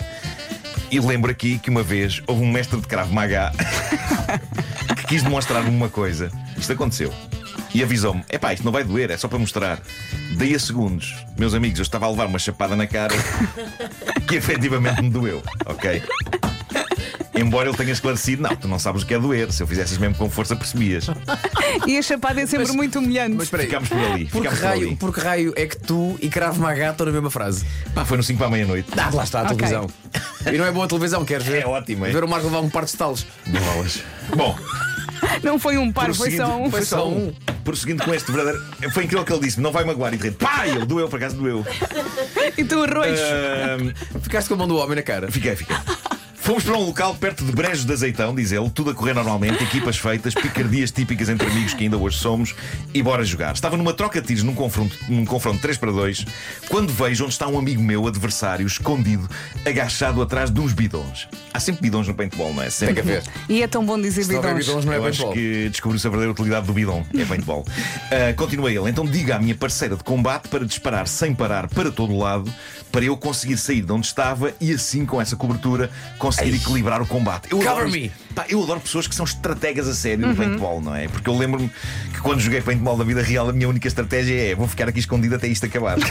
E 0.90 0.98
lembro 0.98 1.30
aqui 1.30 1.58
que 1.60 1.70
uma 1.70 1.82
vez 1.82 2.20
houve 2.26 2.42
um 2.42 2.50
mestre 2.50 2.80
de 2.80 2.86
Krav 2.88 3.10
Maga 3.12 3.52
que 4.98 5.06
quis 5.06 5.22
demonstrar-me 5.22 5.70
uma 5.70 5.88
coisa. 5.88 6.30
Isto 6.58 6.72
aconteceu. 6.72 7.14
E 7.72 7.82
avisou-me: 7.82 8.24
epá, 8.28 8.52
isto 8.52 8.64
não 8.64 8.72
vai 8.72 8.82
doer, 8.82 9.12
é 9.12 9.16
só 9.16 9.28
para 9.28 9.38
mostrar. 9.38 9.78
Daí 10.36 10.54
a 10.54 10.58
segundos, 10.58 11.14
meus 11.38 11.54
amigos, 11.54 11.78
eu 11.78 11.84
estava 11.84 12.06
a 12.06 12.10
levar 12.10 12.26
uma 12.26 12.38
chapada 12.38 12.74
na 12.74 12.86
cara 12.86 13.14
que 14.26 14.34
efetivamente 14.34 15.02
me 15.02 15.10
doeu, 15.10 15.40
ok? 15.66 16.02
Embora 17.36 17.68
ele 17.68 17.76
tenha 17.76 17.92
esclarecido, 17.92 18.42
não, 18.42 18.54
tu 18.54 18.68
não 18.68 18.78
sabes 18.78 19.02
o 19.02 19.06
que 19.06 19.14
é 19.14 19.18
doer. 19.18 19.50
Se 19.52 19.62
eu 19.62 19.66
fizesse 19.66 19.92
isso 19.92 20.00
mesmo 20.00 20.14
com 20.16 20.30
força, 20.30 20.54
percebias. 20.56 21.06
E 21.88 21.98
a 21.98 22.02
chapada 22.02 22.40
é 22.40 22.46
sempre 22.46 22.66
Mas- 22.68 22.76
muito 22.76 22.98
humilhante. 23.00 23.34
Mas 23.34 23.44
espera 23.44 23.62
aí. 23.64 23.68
Ficámos 23.68 23.88
por 23.88 23.98
ali. 23.98 24.24
Por 24.26 24.42
que, 24.42 24.48
Ficámos 24.48 24.58
por 24.60 24.66
ali. 24.68 24.84
raio, 24.84 24.96
por 24.96 25.14
que 25.14 25.20
raio 25.20 25.52
é 25.56 25.66
que 25.66 25.76
tu 25.76 26.16
e 26.20 26.28
Cravo 26.28 26.60
Maga 26.62 26.90
estão 26.90 27.06
na 27.06 27.12
mesma 27.12 27.30
frase? 27.30 27.64
Pá, 27.94 28.04
foi 28.04 28.16
no 28.16 28.22
5 28.22 28.38
para 28.38 28.46
a 28.46 28.50
meia-noite. 28.50 28.88
Ah, 28.96 29.10
lá 29.12 29.24
está 29.24 29.40
a 29.40 29.42
Ok. 29.44 29.56
televisão. 29.56 29.86
E 30.52 30.56
não 30.56 30.64
é 30.64 30.70
boa 30.70 30.84
a 30.84 30.88
televisão, 30.88 31.24
queres 31.24 31.44
ver? 31.46 31.62
É 31.62 31.66
ótimo, 31.66 32.06
é. 32.06 32.10
Ver 32.12 32.22
o 32.22 32.28
Marco 32.28 32.46
levar 32.46 32.60
um 32.60 32.70
par 32.70 32.84
de 32.84 32.90
estalos. 32.90 33.26
Bolas. 33.46 34.00
Bom, 34.36 34.56
Não 35.42 35.58
foi 35.58 35.76
um 35.78 35.90
par, 35.92 36.14
foi 36.14 36.30
só 36.30 36.56
um. 36.60 36.70
Foi 36.70 36.82
só 36.84 37.08
um. 37.08 37.32
Prosseguindo 37.64 38.04
com 38.04 38.14
este 38.14 38.30
verdadeiro. 38.30 38.64
Foi 38.92 39.04
incrível 39.04 39.24
que 39.24 39.32
ele 39.32 39.40
disse: 39.42 39.60
não 39.60 39.72
vai 39.72 39.84
magoar. 39.84 40.12
E 40.14 40.16
de 40.16 40.22
repente, 40.24 40.44
pá, 40.44 40.66
ele 40.68 40.84
doeu, 40.86 41.08
por 41.08 41.16
acaso 41.16 41.36
doeu. 41.36 41.66
E 42.56 42.62
tu 42.64 42.82
arroz. 42.84 43.18
Ahm, 43.18 43.92
Ficaste 44.22 44.48
com 44.48 44.54
a 44.54 44.56
mão 44.58 44.68
do 44.68 44.76
homem 44.76 44.96
na 44.96 45.02
cara. 45.02 45.30
Fiquei, 45.30 45.56
fiquei. 45.56 45.74
Fomos 46.44 46.62
para 46.62 46.76
um 46.76 46.84
local 46.84 47.14
perto 47.14 47.42
de 47.42 47.50
Brejos 47.52 47.86
de 47.86 47.92
Azeitão, 47.94 48.34
diz 48.34 48.52
ele, 48.52 48.68
tudo 48.68 48.90
a 48.90 48.94
correr 48.94 49.14
normalmente, 49.14 49.64
equipas 49.64 49.96
feitas, 49.96 50.34
picardias 50.34 50.90
típicas 50.90 51.30
entre 51.30 51.48
amigos 51.48 51.72
que 51.72 51.84
ainda 51.84 51.96
hoje 51.96 52.18
somos, 52.18 52.54
e 52.92 53.02
bora 53.02 53.24
jogar. 53.24 53.54
Estava 53.54 53.78
numa 53.78 53.94
troca 53.94 54.20
de 54.20 54.26
tiros 54.26 54.42
num 54.42 54.54
confronto, 54.54 54.94
num 55.08 55.24
confronto 55.24 55.58
3 55.62 55.78
para 55.78 55.90
2, 55.90 56.26
quando 56.68 56.92
vejo 56.92 57.24
onde 57.24 57.32
está 57.32 57.48
um 57.48 57.58
amigo 57.58 57.82
meu, 57.82 58.06
adversário, 58.06 58.66
escondido, 58.66 59.26
agachado 59.64 60.20
atrás 60.20 60.50
de 60.50 60.60
uns 60.60 60.74
bidons. 60.74 61.28
Há 61.54 61.58
sempre 61.58 61.80
bidons 61.80 62.08
no 62.08 62.14
paintball, 62.14 62.52
não 62.52 62.62
é? 62.62 62.68
Sempre. 62.68 62.96
Tem 62.96 63.04
que 63.04 63.10
haver. 63.10 63.22
E 63.48 63.62
é 63.62 63.66
tão 63.66 63.82
bom 63.82 63.98
dizer 63.98 64.24
Se 64.24 64.34
não 64.34 64.42
bidons. 64.42 64.66
bidons, 64.66 64.84
não 64.84 64.92
é 64.92 64.96
Eu 64.98 65.06
acho 65.06 65.22
paintball. 65.22 65.32
que 65.32 65.68
descobriu-se 65.70 66.06
a 66.06 66.10
verdadeira 66.10 66.32
utilidade 66.32 66.66
do 66.66 66.74
bidon. 66.74 67.06
É 67.18 67.24
paintball. 67.24 67.60
Uh, 67.62 68.34
continua 68.36 68.70
ele. 68.70 68.90
Então 68.90 69.06
diga 69.06 69.36
à 69.36 69.38
minha 69.38 69.54
parceira 69.54 69.96
de 69.96 70.04
combate 70.04 70.48
para 70.48 70.66
disparar 70.66 71.08
sem 71.08 71.34
parar 71.34 71.68
para 71.68 71.90
todo 71.90 72.12
o 72.12 72.18
lado, 72.18 72.52
para 72.92 73.02
eu 73.02 73.16
conseguir 73.16 73.56
sair 73.56 73.80
de 73.80 73.90
onde 73.90 74.06
estava 74.06 74.52
e 74.60 74.72
assim, 74.72 75.06
com 75.06 75.22
essa 75.22 75.36
cobertura, 75.36 75.90
conseguir 76.18 76.33
equilibrar 76.42 77.00
o 77.00 77.06
combate. 77.06 77.48
Eu 77.50 77.58
Cover 77.58 77.72
adoro, 77.72 77.90
me. 77.90 78.10
Pá, 78.34 78.44
eu 78.48 78.62
adoro 78.62 78.80
pessoas 78.80 79.06
que 79.06 79.14
são 79.14 79.24
estrategas 79.24 79.88
a 79.88 79.94
sério 79.94 80.26
no 80.26 80.36
paintball, 80.36 80.80
não 80.80 80.94
é? 80.94 81.08
Porque 81.08 81.28
eu 81.28 81.36
lembro-me 81.36 81.70
que 82.12 82.20
quando 82.20 82.40
joguei 82.40 82.60
paintball 82.60 82.96
na 82.96 83.04
vida 83.04 83.22
real, 83.22 83.48
a 83.48 83.52
minha 83.52 83.68
única 83.68 83.86
estratégia 83.88 84.50
é 84.52 84.54
vou 84.54 84.66
ficar 84.66 84.88
aqui 84.88 84.98
escondido 84.98 85.34
até 85.34 85.46
isto 85.46 85.66
acabar. 85.66 85.96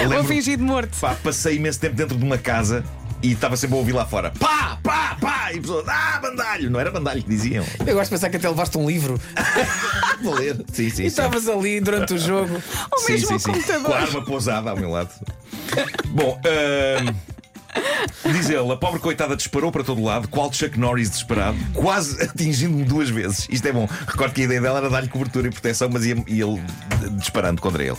Eu 0.00 0.10
Vou 0.10 0.24
fingir 0.24 0.56
de 0.56 0.62
morto. 0.62 0.96
Pá, 1.00 1.16
passei 1.22 1.56
imenso 1.56 1.80
tempo 1.80 1.96
dentro 1.96 2.16
de 2.16 2.24
uma 2.24 2.38
casa 2.38 2.84
e 3.20 3.32
estava 3.32 3.56
sempre 3.56 3.74
a 3.74 3.78
ouvir 3.78 3.92
lá 3.92 4.06
fora 4.06 4.30
pá, 4.38 4.78
pá, 4.80 5.16
pá, 5.20 5.52
e 5.52 5.60
pessoas, 5.60 5.88
ah, 5.88 6.20
bandalho, 6.22 6.70
não 6.70 6.78
era 6.78 6.90
bandalho 6.90 7.20
que 7.20 7.28
diziam. 7.28 7.64
Eu 7.80 7.94
gosto 7.94 8.04
de 8.04 8.10
pensar 8.10 8.30
que 8.30 8.36
até 8.36 8.48
levaste 8.48 8.78
um 8.78 8.86
livro 8.88 9.20
Vou 10.22 10.34
ler. 10.34 10.56
Sim, 10.72 10.84
sim, 10.84 10.84
e 10.86 10.90
sim. 10.90 11.04
estavas 11.04 11.48
ali 11.48 11.80
durante 11.80 12.14
o 12.14 12.18
jogo. 12.18 12.60
Ou 12.90 12.98
Sim, 12.98 13.12
mesmo 13.12 13.26
sim, 13.28 13.32
ao 13.34 13.38
sim. 13.40 13.52
computador. 13.52 13.86
Com 13.86 13.92
a 13.92 13.98
arma 13.98 14.24
pousada 14.24 14.70
ao 14.70 14.76
meu 14.76 14.90
lado. 14.90 15.10
Bom, 16.06 16.40
ahm, 16.44 17.14
Diz 18.24 18.48
ele, 18.48 18.72
a 18.72 18.76
pobre 18.76 19.00
coitada 19.00 19.36
disparou 19.36 19.72
para 19.72 19.84
todo 19.84 20.02
lado, 20.02 20.28
qual 20.28 20.52
Chuck 20.52 20.78
Norris 20.78 21.10
desesperado, 21.10 21.58
quase 21.74 22.20
atingindo-me 22.22 22.84
duas 22.84 23.08
vezes. 23.08 23.46
Isto 23.50 23.68
é 23.68 23.72
bom. 23.72 23.88
Recordo 24.06 24.32
que 24.32 24.42
a 24.42 24.44
ideia 24.44 24.60
dela 24.60 24.78
era 24.78 24.90
dar-lhe 24.90 25.08
cobertura 25.08 25.48
e 25.48 25.50
proteção, 25.50 25.88
mas 25.92 26.04
ia, 26.04 26.14
ia 26.26 26.44
ele 26.44 26.62
disparando 27.12 27.60
contra 27.60 27.82
ele. 27.82 27.96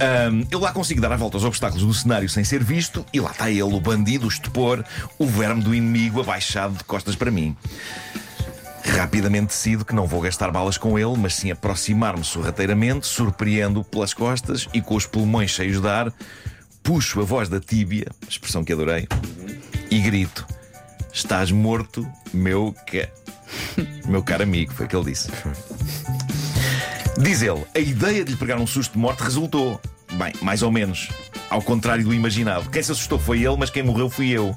Ahm, 0.00 0.46
eu 0.50 0.58
lá 0.58 0.72
consigo 0.72 1.00
dar 1.00 1.12
a 1.12 1.16
volta 1.16 1.36
aos 1.36 1.44
obstáculos 1.44 1.84
do 1.84 1.94
cenário 1.94 2.28
sem 2.28 2.44
ser 2.44 2.62
visto, 2.62 3.04
e 3.12 3.20
lá 3.20 3.30
está 3.30 3.50
ele, 3.50 3.62
o 3.62 3.80
bandido, 3.80 4.26
o 4.26 4.28
estupor, 4.28 4.84
o 5.18 5.26
verme 5.26 5.62
do 5.62 5.74
inimigo 5.74 6.20
abaixado 6.20 6.74
de 6.74 6.84
costas 6.84 7.16
para 7.16 7.30
mim. 7.30 7.56
Rapidamente 8.84 9.46
decido 9.46 9.84
que 9.84 9.94
não 9.94 10.06
vou 10.06 10.20
gastar 10.20 10.50
balas 10.50 10.76
com 10.76 10.98
ele, 10.98 11.16
mas 11.16 11.34
sim 11.34 11.50
aproximar-me 11.50 12.22
sorrateiramente, 12.22 13.06
surpreendo-o 13.06 13.82
pelas 13.82 14.12
costas 14.12 14.68
e 14.74 14.80
com 14.80 14.94
os 14.94 15.06
pulmões 15.06 15.50
cheios 15.50 15.80
de 15.80 15.88
ar, 15.88 16.12
puxo 16.84 17.20
a 17.20 17.24
voz 17.24 17.48
da 17.48 17.58
tíbia, 17.58 18.06
expressão 18.28 18.62
que 18.62 18.72
adorei, 18.72 19.08
e 19.90 20.00
grito: 20.00 20.46
Estás 21.12 21.50
morto, 21.50 22.06
meu 22.32 22.74
ca... 22.86 23.08
meu 24.06 24.22
caro 24.22 24.44
amigo, 24.44 24.72
foi 24.72 24.86
o 24.86 24.88
que 24.88 24.94
ele 24.94 25.06
disse. 25.06 25.28
Diz 27.18 27.42
ele: 27.42 27.64
a 27.74 27.78
ideia 27.78 28.24
de 28.24 28.32
lhe 28.32 28.36
pegar 28.36 28.58
um 28.58 28.66
susto 28.66 28.92
de 28.92 28.98
morte 28.98 29.22
resultou. 29.22 29.80
Bem, 30.12 30.32
mais 30.42 30.62
ou 30.62 30.70
menos. 30.70 31.08
Ao 31.50 31.62
contrário 31.62 32.04
do 32.04 32.14
imaginado. 32.14 32.68
Quem 32.70 32.82
se 32.82 32.92
assustou 32.92 33.18
foi 33.18 33.42
ele, 33.42 33.56
mas 33.56 33.70
quem 33.70 33.82
morreu 33.82 34.10
fui 34.10 34.30
eu. 34.30 34.56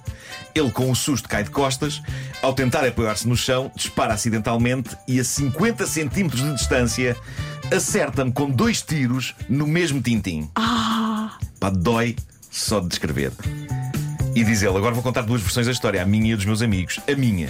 Ele, 0.54 0.72
com 0.72 0.90
o 0.92 0.96
susto, 0.96 1.30
cai 1.30 1.44
de 1.44 1.50
costas. 1.50 2.02
Ao 2.42 2.54
tentar 2.54 2.86
apoiar-se 2.86 3.28
no 3.28 3.38
chão, 3.38 3.72
dispara 3.76 4.14
acidentalmente 4.14 4.96
e, 5.08 5.20
a 5.20 5.24
50 5.24 5.86
centímetros 5.86 6.42
de 6.42 6.54
distância, 6.54 7.16
acerta-me 7.72 8.32
com 8.32 8.50
dois 8.50 8.82
tiros 8.82 9.36
no 9.48 9.68
mesmo 9.68 10.02
tintim. 10.02 10.50
Pá, 11.68 11.70
dói 11.70 12.16
só 12.50 12.80
de 12.80 12.88
descrever. 12.88 13.32
E 14.34 14.44
diz 14.44 14.62
ele: 14.62 14.78
Agora 14.78 14.94
vou 14.94 15.04
contar 15.04 15.24
duas 15.24 15.42
versões 15.42 15.66
da 15.66 15.72
história, 15.72 16.02
a 16.02 16.06
minha 16.06 16.32
e 16.32 16.34
a 16.34 16.36
dos 16.38 16.46
meus 16.46 16.62
amigos. 16.62 17.00
A 17.12 17.16
minha. 17.16 17.50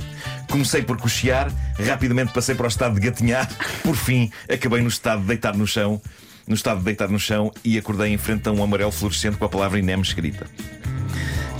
Comecei 0.49 0.81
por 0.81 0.97
cochear, 0.97 1.51
rapidamente 1.85 2.33
passei 2.33 2.55
para 2.55 2.65
o 2.65 2.67
estado 2.67 2.95
de 2.95 3.01
gatinhar, 3.01 3.47
por 3.83 3.95
fim 3.95 4.31
acabei 4.49 4.81
no 4.81 4.87
estado 4.87 5.21
de 5.21 5.27
deitar 5.27 5.55
no 5.55 5.67
chão, 5.67 6.01
no 6.47 6.55
estado 6.55 6.79
de 6.79 6.85
deitar 6.85 7.09
no 7.09 7.19
chão 7.19 7.51
e 7.63 7.77
acordei 7.77 8.11
em 8.11 8.17
frente 8.17 8.47
a 8.49 8.51
um 8.51 8.63
amarelo 8.63 8.91
fluorescente 8.91 9.37
com 9.37 9.45
a 9.45 9.49
palavra 9.49 9.77
INEM 9.77 10.01
escrita. 10.01 10.47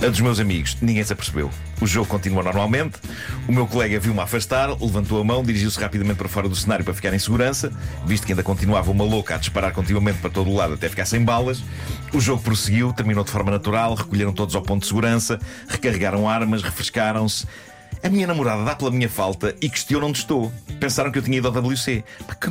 A 0.00 0.08
dos 0.08 0.20
meus 0.20 0.38
amigos, 0.38 0.76
ninguém 0.80 1.02
se 1.02 1.12
apercebeu. 1.12 1.50
O 1.80 1.86
jogo 1.86 2.06
continua 2.06 2.40
normalmente. 2.40 3.00
O 3.48 3.52
meu 3.52 3.66
colega 3.66 3.98
viu-me 3.98 4.20
afastar, 4.20 4.68
levantou 4.80 5.20
a 5.20 5.24
mão, 5.24 5.42
dirigiu-se 5.42 5.78
rapidamente 5.78 6.16
para 6.16 6.28
fora 6.28 6.48
do 6.48 6.54
cenário 6.54 6.84
para 6.84 6.94
ficar 6.94 7.12
em 7.12 7.18
segurança, 7.18 7.72
visto 8.06 8.24
que 8.24 8.32
ainda 8.32 8.44
continuava 8.44 8.92
uma 8.92 9.02
louca 9.02 9.34
a 9.34 9.38
disparar 9.38 9.72
continuamente 9.72 10.20
para 10.20 10.30
todo 10.30 10.50
o 10.50 10.54
lado 10.54 10.74
até 10.74 10.88
ficar 10.88 11.04
sem 11.04 11.24
balas. 11.24 11.64
O 12.12 12.20
jogo 12.20 12.40
prosseguiu, 12.40 12.92
terminou 12.92 13.24
de 13.24 13.30
forma 13.32 13.50
natural, 13.50 13.94
recolheram 13.94 14.32
todos 14.32 14.54
ao 14.54 14.62
ponto 14.62 14.82
de 14.82 14.86
segurança, 14.86 15.40
recarregaram 15.66 16.28
armas, 16.28 16.62
refrescaram-se. 16.62 17.44
A 18.00 18.08
minha 18.08 18.26
namorada 18.28 18.64
dá 18.64 18.76
pela 18.76 18.92
minha 18.92 19.08
falta 19.08 19.56
e 19.60 19.68
questiona 19.68 20.06
onde 20.06 20.18
estou. 20.18 20.52
Pensaram 20.78 21.10
que 21.10 21.18
eu 21.18 21.22
tinha 21.22 21.38
ido 21.38 21.48
ao 21.48 21.54
WC. 21.54 22.04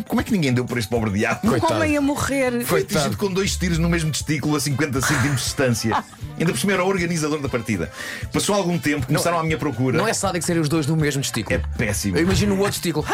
Como 0.06 0.20
é 0.20 0.24
que 0.24 0.34
ninguém 0.34 0.54
deu 0.54 0.66
por 0.66 0.78
este 0.78 0.90
pobre 0.90 1.12
diabo? 1.12 1.40
Um 1.48 1.74
homem 1.74 1.96
a 1.96 2.02
morrer. 2.02 2.66
Foi 2.66 2.82
atingido 2.82 3.16
com 3.16 3.32
dois 3.32 3.56
tiros 3.56 3.78
no 3.78 3.88
mesmo 3.88 4.12
testículo 4.12 4.58
a 4.58 4.60
50 4.60 5.00
centímetros 5.00 5.32
de 5.32 5.46
distância. 5.46 6.04
Ainda 6.40 6.52
por 6.52 6.60
cima 6.60 6.74
era 6.74 6.84
o 6.84 6.88
organizador 6.88 7.40
da 7.40 7.50
partida. 7.50 7.92
Passou 8.32 8.56
algum 8.56 8.78
tempo, 8.78 9.08
começaram 9.08 9.40
à 9.40 9.44
minha 9.44 9.58
procura. 9.58 9.98
Não 9.98 10.08
é 10.08 10.14
sádico 10.14 10.46
serem 10.46 10.62
os 10.62 10.70
dois 10.70 10.86
no 10.86 10.96
mesmo 10.96 11.22
testículo. 11.22 11.56
É 11.56 11.78
péssimo. 11.78 12.18
Eu 12.18 12.24
imagino 12.24 12.54
o 12.54 12.58
outro 12.60 12.74
testículo. 12.74 13.06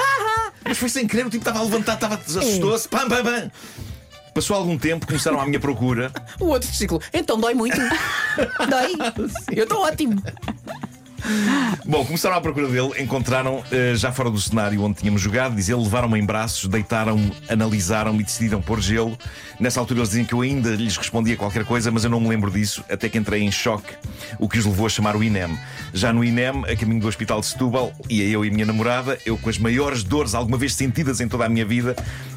Mas 0.65 0.77
foi 0.77 0.89
sem 0.89 1.07
querer, 1.07 1.25
o 1.25 1.29
tipo 1.29 1.41
estava 1.41 1.59
a 1.59 1.63
levantar, 1.63 1.95
estava 1.95 2.15
assustou-se. 2.15 2.87
Pam, 2.87 3.07
pam, 3.07 3.23
pam. 3.23 3.51
Passou 4.33 4.55
algum 4.55 4.77
tempo, 4.77 5.05
começaram 5.05 5.39
à 5.39 5.45
minha 5.45 5.59
procura. 5.59 6.11
O 6.39 6.47
outro 6.47 6.67
testículo. 6.67 7.01
Então 7.13 7.39
dói 7.39 7.53
muito. 7.53 7.77
dói. 8.69 8.93
Eu 9.55 9.63
estou 9.63 9.81
ótimo. 9.81 10.21
Bom, 11.85 12.05
começaram 12.05 12.35
à 12.35 12.41
procura 12.41 12.67
dele, 12.67 13.01
encontraram 13.01 13.63
eh, 13.71 13.93
já 13.95 14.11
fora 14.11 14.29
do 14.29 14.39
cenário 14.39 14.81
onde 14.83 14.99
tínhamos 14.99 15.21
jogado. 15.21 15.55
Diz 15.55 15.69
ele, 15.69 15.81
levaram-me 15.81 16.19
em 16.19 16.25
braços, 16.25 16.69
deitaram-me, 16.69 17.31
analisaram-me 17.49 18.21
e 18.21 18.23
decidiram 18.23 18.61
pôr 18.61 18.81
gelo. 18.81 19.17
Nessa 19.59 19.79
altura 19.79 19.99
eles 19.99 20.09
diziam 20.09 20.25
que 20.25 20.33
eu 20.33 20.41
ainda 20.41 20.71
lhes 20.75 20.97
respondia 20.97 21.37
qualquer 21.37 21.65
coisa, 21.65 21.91
mas 21.91 22.03
eu 22.03 22.09
não 22.09 22.19
me 22.19 22.27
lembro 22.27 22.51
disso, 22.51 22.83
até 22.89 23.07
que 23.07 23.17
entrei 23.17 23.41
em 23.41 23.51
choque, 23.51 23.93
o 24.39 24.49
que 24.49 24.57
os 24.57 24.65
levou 24.65 24.85
a 24.85 24.89
chamar 24.89 25.15
o 25.15 25.23
INEM. 25.23 25.57
Já 25.93 26.11
no 26.11 26.23
INEM, 26.23 26.65
a 26.65 26.75
caminho 26.75 27.01
do 27.01 27.07
hospital 27.07 27.39
de 27.39 27.47
Setúbal, 27.47 27.93
ia 28.09 28.27
eu 28.27 28.43
e 28.43 28.49
a 28.49 28.51
minha 28.51 28.65
namorada, 28.65 29.17
eu 29.25 29.37
com 29.37 29.49
as 29.49 29.57
maiores 29.57 30.03
dores 30.03 30.33
alguma 30.35 30.57
vez 30.57 30.73
sentidas 30.75 31.21
em 31.21 31.27
toda 31.27 31.45
a 31.45 31.49
minha 31.49 31.65
vida, 31.65 31.95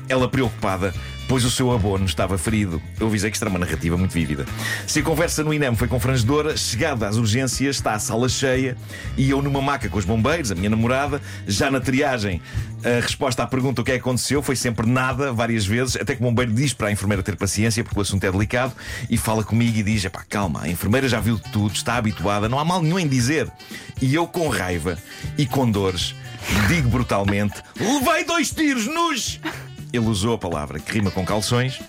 ela 0.09 0.29
preocupada, 0.29 0.95
pois 1.29 1.45
o 1.45 1.51
seu 1.51 1.73
abono 1.73 2.05
estava 2.05 2.39
ferido. 2.39 2.81
Eu 2.99 3.07
avisei 3.07 3.31
que 3.31 3.37
isto 3.37 3.43
era 3.43 3.51
uma 3.51 3.59
narrativa 3.59 3.97
muito 3.97 4.13
vívida. 4.13 4.47
Se 4.87 5.01
a 5.01 5.03
conversa 5.03 5.43
no 5.43 5.53
INEM 5.53 5.75
foi 5.75 5.89
confrangedora, 5.89 6.57
chegada 6.57 7.09
às 7.09 7.17
urgências, 7.17 7.77
está 7.77 7.95
a 7.95 7.99
sala 7.99 8.29
cheia 8.29 8.77
e 9.17 9.31
eu 9.31 9.43
numa 9.43 9.61
maca 9.61 9.89
com 9.89 9.99
os 9.99 10.05
bombeiros, 10.05 10.51
a 10.53 10.55
minha 10.55 10.71
namorada, 10.71 11.21
já 11.47 11.71
na 11.71 11.81
triagem. 11.81 12.41
A 12.85 13.01
resposta 13.01 13.43
à 13.43 13.47
pergunta 13.47 13.81
o 13.81 13.85
que 13.85 13.91
é 13.91 13.95
que 13.95 14.01
aconteceu 14.01 14.43
foi 14.43 14.55
sempre 14.55 14.87
nada, 14.87 15.33
várias 15.33 15.67
vezes, 15.67 15.97
até 15.97 16.15
que 16.15 16.23
o 16.23 16.25
bombeiro 16.25 16.53
diz 16.53 16.73
para 16.73 16.89
a 16.89 16.93
enfermeira 16.93 17.23
ter 17.23 17.37
paciência, 17.37 17.83
porque 17.83 17.99
o 17.99 18.03
assunto 18.03 18.23
é 18.25 18.31
delicado, 18.31 18.73
e 19.11 19.17
fala 19.17 19.43
comigo 19.43 19.77
e 19.77 19.83
diz: 19.83 20.07
pá, 20.07 20.25
calma, 20.29 20.63
a 20.63 20.69
enfermeira 20.69 21.09
já 21.09 21.19
viu 21.19 21.39
tudo, 21.39 21.75
está 21.75 21.97
habituada, 21.97 22.49
não 22.49 22.59
há 22.59 22.65
mal 22.65 22.81
nenhum 22.81 22.99
em 22.99 23.09
dizer. 23.09 23.51
E 24.01 24.15
eu, 24.15 24.27
com 24.27 24.49
raiva 24.49 24.99
e 25.37 25.47
com 25.47 25.69
dores, 25.69 26.15
digo 26.69 26.89
brutalmente: 26.89 27.55
levei 27.79 28.25
dois 28.25 28.51
tiros 28.51 28.87
nos. 28.87 29.41
Ele 29.93 30.07
usou 30.07 30.35
a 30.35 30.39
palavra 30.39 30.79
que 30.79 30.93
rima 30.93 31.11
com 31.11 31.25
calções. 31.25 31.81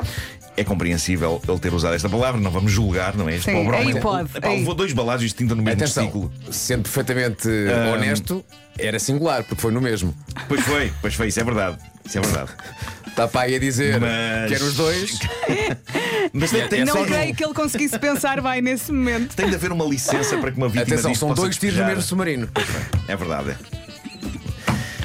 É 0.55 0.63
compreensível 0.63 1.39
ele 1.47 1.59
ter 1.59 1.71
usado 1.71 1.93
esta 1.93 2.09
palavra, 2.09 2.41
não 2.41 2.49
vamos 2.49 2.71
julgar, 2.71 3.15
não 3.15 3.29
é? 3.29 3.35
Este 3.35 3.51
Sim, 3.51 3.63
pobre 3.63 3.75
aí 3.77 3.85
homem 3.89 4.01
pode, 4.01 4.35
Epá, 4.35 4.49
levou 4.49 4.73
dois 4.73 4.91
balaços 4.91 5.27
de 5.29 5.33
tinta 5.35 5.53
no 5.53 5.61
mesmo 5.61 5.77
Atenção, 5.83 6.05
testículo. 6.05 6.33
sendo 6.51 6.81
perfeitamente 6.81 7.47
honesto, 7.93 8.43
era 8.75 8.97
singular, 8.97 9.43
porque 9.43 9.61
foi 9.61 9.71
no 9.71 9.79
mesmo. 9.79 10.15
Pois 10.47 10.61
foi, 10.61 10.91
pois 10.99 11.13
foi, 11.13 11.27
isso 11.27 11.39
é 11.39 11.43
verdade. 11.43 11.77
Isso 12.03 12.17
é 12.17 12.21
verdade. 12.21 12.49
Está 13.05 13.27
para 13.27 13.41
aí 13.41 13.55
a 13.55 13.59
dizer 13.59 13.99
Mas- 13.99 14.47
que 14.49 14.55
eram 14.55 14.65
os 14.67 14.73
dois. 14.73 15.19
Mas 16.33 16.49
tem, 16.51 16.67
tem, 16.67 16.85
Não 16.85 17.05
creio 17.05 17.35
que 17.35 17.43
ele 17.45 17.53
conseguisse 17.53 17.99
pensar 17.99 18.41
bem 18.41 18.59
nesse 18.59 18.91
momento. 18.91 19.35
tem 19.35 19.49
de 19.49 19.55
haver 19.55 19.71
uma 19.71 19.85
licença 19.85 20.37
para 20.37 20.51
que 20.51 20.57
uma 20.57 20.67
vítima 20.69 20.83
Atenção, 20.95 21.11
disto 21.11 21.19
são 21.19 21.29
possa 21.29 21.41
dois 21.41 21.57
tiros 21.57 21.77
no 21.77 21.85
mesmo 21.85 22.01
submarino. 22.01 22.49
É 23.07 23.15
verdade. 23.15 23.51
é. 23.51 23.57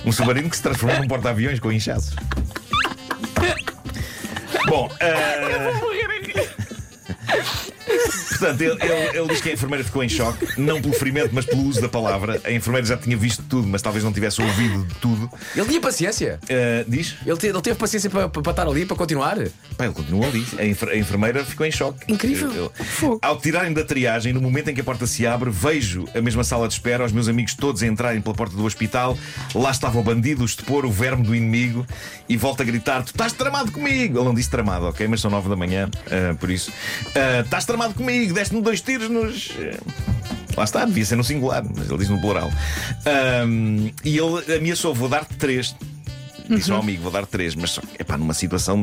Um 0.05 0.11
submarino 0.13 0.49
que 0.51 0.57
se 0.57 0.63
transformou 0.63 0.99
num 0.99 1.07
porta-aviões 1.09 1.61
com 1.61 1.71
inchaços. 1.71 2.15
Bom, 4.73 4.89
ah, 5.03 5.92
Portanto, 8.43 8.61
ele, 8.61 8.93
ele- 8.93 9.19
ele 9.19 9.29
diz 9.29 9.41
que 9.41 9.51
a 9.51 9.53
enfermeira 9.53 9.85
ficou 9.85 10.03
em 10.03 10.09
choque, 10.09 10.47
não 10.61 10.81
pelo 10.83 10.95
ferimento, 10.95 11.31
mas 11.33 11.45
pelo 11.47 11.63
uso 11.63 11.81
da 11.81 11.89
palavra. 11.89 12.41
A 12.45 12.51
enfermeira 12.51 12.87
já 12.87 12.97
tinha 12.97 13.17
visto 13.17 13.43
tudo, 13.49 13.69
mas 13.69 13.81
talvez 13.83 14.05
não 14.05 14.13
tivesse 14.13 14.43
ouvido 14.43 14.85
de 14.85 14.95
tudo. 14.97 15.31
Ele 15.55 15.67
tinha 15.67 15.81
paciência. 15.81 16.39
Ah, 16.51 16.85
diz? 16.89 17.15
Ele, 17.25 17.37
te- 17.37 17.47
ele 17.47 17.61
teve 17.61 17.77
paciência 17.77 18.11
para, 18.11 18.29
para 18.29 18.51
estar 18.51 18.67
ali, 18.67 18.85
para 18.85 18.97
continuar. 18.97 19.37
Pá, 19.77 19.85
ele 19.85 19.95
continuou 19.95 20.25
ali. 20.25 20.45
A, 20.59 20.65
enfer- 20.65 20.89
a 20.91 20.97
enfermeira 20.97 21.45
ficou 21.45 21.65
em 21.67 21.71
choque. 21.71 22.13
Incrível. 22.13 22.51
Eu- 22.53 22.73
eu- 23.03 23.19
Ao 23.23 23.39
tirarem 23.39 23.73
da 23.73 23.85
triagem, 23.85 24.33
no 24.33 24.41
momento 24.41 24.69
em 24.71 24.75
que 24.75 24.81
a 24.81 24.85
porta 24.85 25.07
se 25.07 25.27
abre, 25.27 25.51
vejo 25.51 26.05
a 26.15 26.21
mesma 26.21 26.43
sala 26.45 26.67
de 26.67 26.75
espera, 26.75 27.05
os 27.05 27.13
meus 27.13 27.29
amigos 27.29 27.55
todos 27.55 27.83
a 27.83 27.87
entrarem 27.87 28.21
pela 28.21 28.35
porta 28.35 28.57
do 28.57 28.65
hospital. 28.65 29.17
Lá 29.55 29.71
estava 29.71 29.99
o 29.99 30.03
bandido, 30.03 30.43
o 30.43 30.47
estupor, 30.47 30.85
o 30.85 30.91
verme 30.91 31.23
do 31.25 31.35
inimigo, 31.35 31.87
e 32.29 32.37
volta 32.37 32.63
a 32.63 32.67
gritar: 32.67 33.03
Tu 33.03 33.09
estás 33.13 33.33
tramado 33.33 33.71
comigo! 33.71 34.19
Ele 34.19 34.25
não 34.25 34.35
disse 34.35 34.51
tramado, 34.51 34.87
ok? 34.87 35.07
Mas 35.07 35.21
são 35.21 35.31
nove 35.31 35.49
da 35.49 35.57
manhã, 35.57 35.89
ah, 36.11 36.35
por 36.39 36.51
isso. 36.51 36.73
Ah, 37.15 37.43
Estás 37.43 37.65
tramado 37.65 37.95
comigo, 37.95 38.32
deste-me 38.33 38.61
dois 38.63 38.81
tiros 38.81 39.09
nos. 39.09 39.51
Lá 40.57 40.65
está, 40.65 40.85
devia 40.85 41.05
ser 41.05 41.17
no 41.17 41.25
singular, 41.25 41.63
mas 41.75 41.89
ele 41.89 41.99
diz 41.99 42.09
no 42.09 42.21
plural. 42.21 42.51
Ahm, 43.07 43.91
e 44.05 44.19
ele 44.19 44.57
ameaçou: 44.57 44.95
Vou 44.95 45.09
dar-te 45.09 45.35
três. 45.35 45.75
Disse 46.49 46.71
ao 46.73 46.81
amigo, 46.81 47.03
vou 47.05 47.13
dar 47.13 47.25
três, 47.25 47.55
mas 47.55 47.79
é 47.99 48.05
pá, 48.05 48.19
numa 48.19 48.35
situação. 48.35 48.83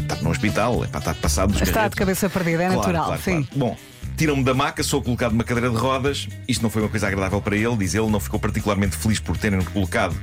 Está 0.00 0.16
no 0.16 0.30
hospital, 0.30 0.82
é 0.84 0.88
pá, 0.88 0.98
está 0.98 1.14
passado 1.14 1.48
dos 1.52 1.56
Está 1.60 1.66
de 1.66 1.72
carretos. 1.74 1.98
cabeça 1.98 2.28
perdida, 2.30 2.62
é 2.64 2.66
Claro, 2.66 2.80
natural, 2.80 3.04
claro, 3.06 3.22
sim. 3.22 3.42
claro. 3.42 3.48
Bom, 3.56 3.76
tiram-me 4.16 4.42
da 4.44 4.54
maca, 4.54 4.82
sou 4.82 5.02
colocado 5.02 5.32
numa 5.32 5.44
cadeira 5.44 5.70
de 5.70 5.76
rodas. 5.76 6.28
Isto 6.48 6.62
não 6.62 6.70
foi 6.70 6.82
uma 6.82 6.88
coisa 6.88 7.06
agradável 7.08 7.40
para 7.40 7.56
ele, 7.56 7.76
diz 7.76 7.94
ele, 7.94 8.08
não 8.10 8.20
ficou 8.20 8.38
particularmente 8.38 8.96
feliz 8.96 9.18
por 9.18 9.36
terem-no 9.36 9.64
colocado 9.70 10.14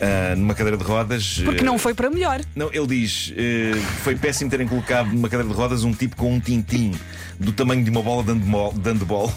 ah, 0.00 0.34
numa 0.36 0.54
cadeira 0.54 0.76
de 0.76 0.84
rodas. 0.84 1.40
Porque 1.44 1.60
Eh, 1.62 1.64
não 1.64 1.78
foi 1.78 1.94
para 1.94 2.10
melhor. 2.10 2.40
não, 2.54 2.70
ele 2.72 2.86
diz: 2.86 3.32
eh, 3.36 3.72
foi 4.02 4.16
péssimo 4.16 4.50
terem 4.50 4.66
colocado 4.66 5.08
numa 5.12 5.28
cadeira 5.28 5.52
de 5.52 5.56
rodas 5.58 5.84
um 5.84 5.92
tipo 5.92 6.16
com 6.16 6.32
um 6.34 6.40
tintim 6.40 6.92
do 7.38 7.52
tamanho 7.52 7.84
de 7.84 7.90
uma 7.90 8.02
bola 8.02 8.22
de 8.22 8.32
handball, 8.32 8.72
de 8.72 8.90
handball 8.90 9.32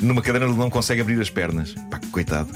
numa 0.00 0.22
cadeira 0.22 0.48
onde 0.48 0.58
não 0.58 0.70
consegue 0.70 1.00
abrir 1.00 1.20
as 1.20 1.30
pernas. 1.30 1.74
Pá, 1.90 2.00
coitado. 2.10 2.50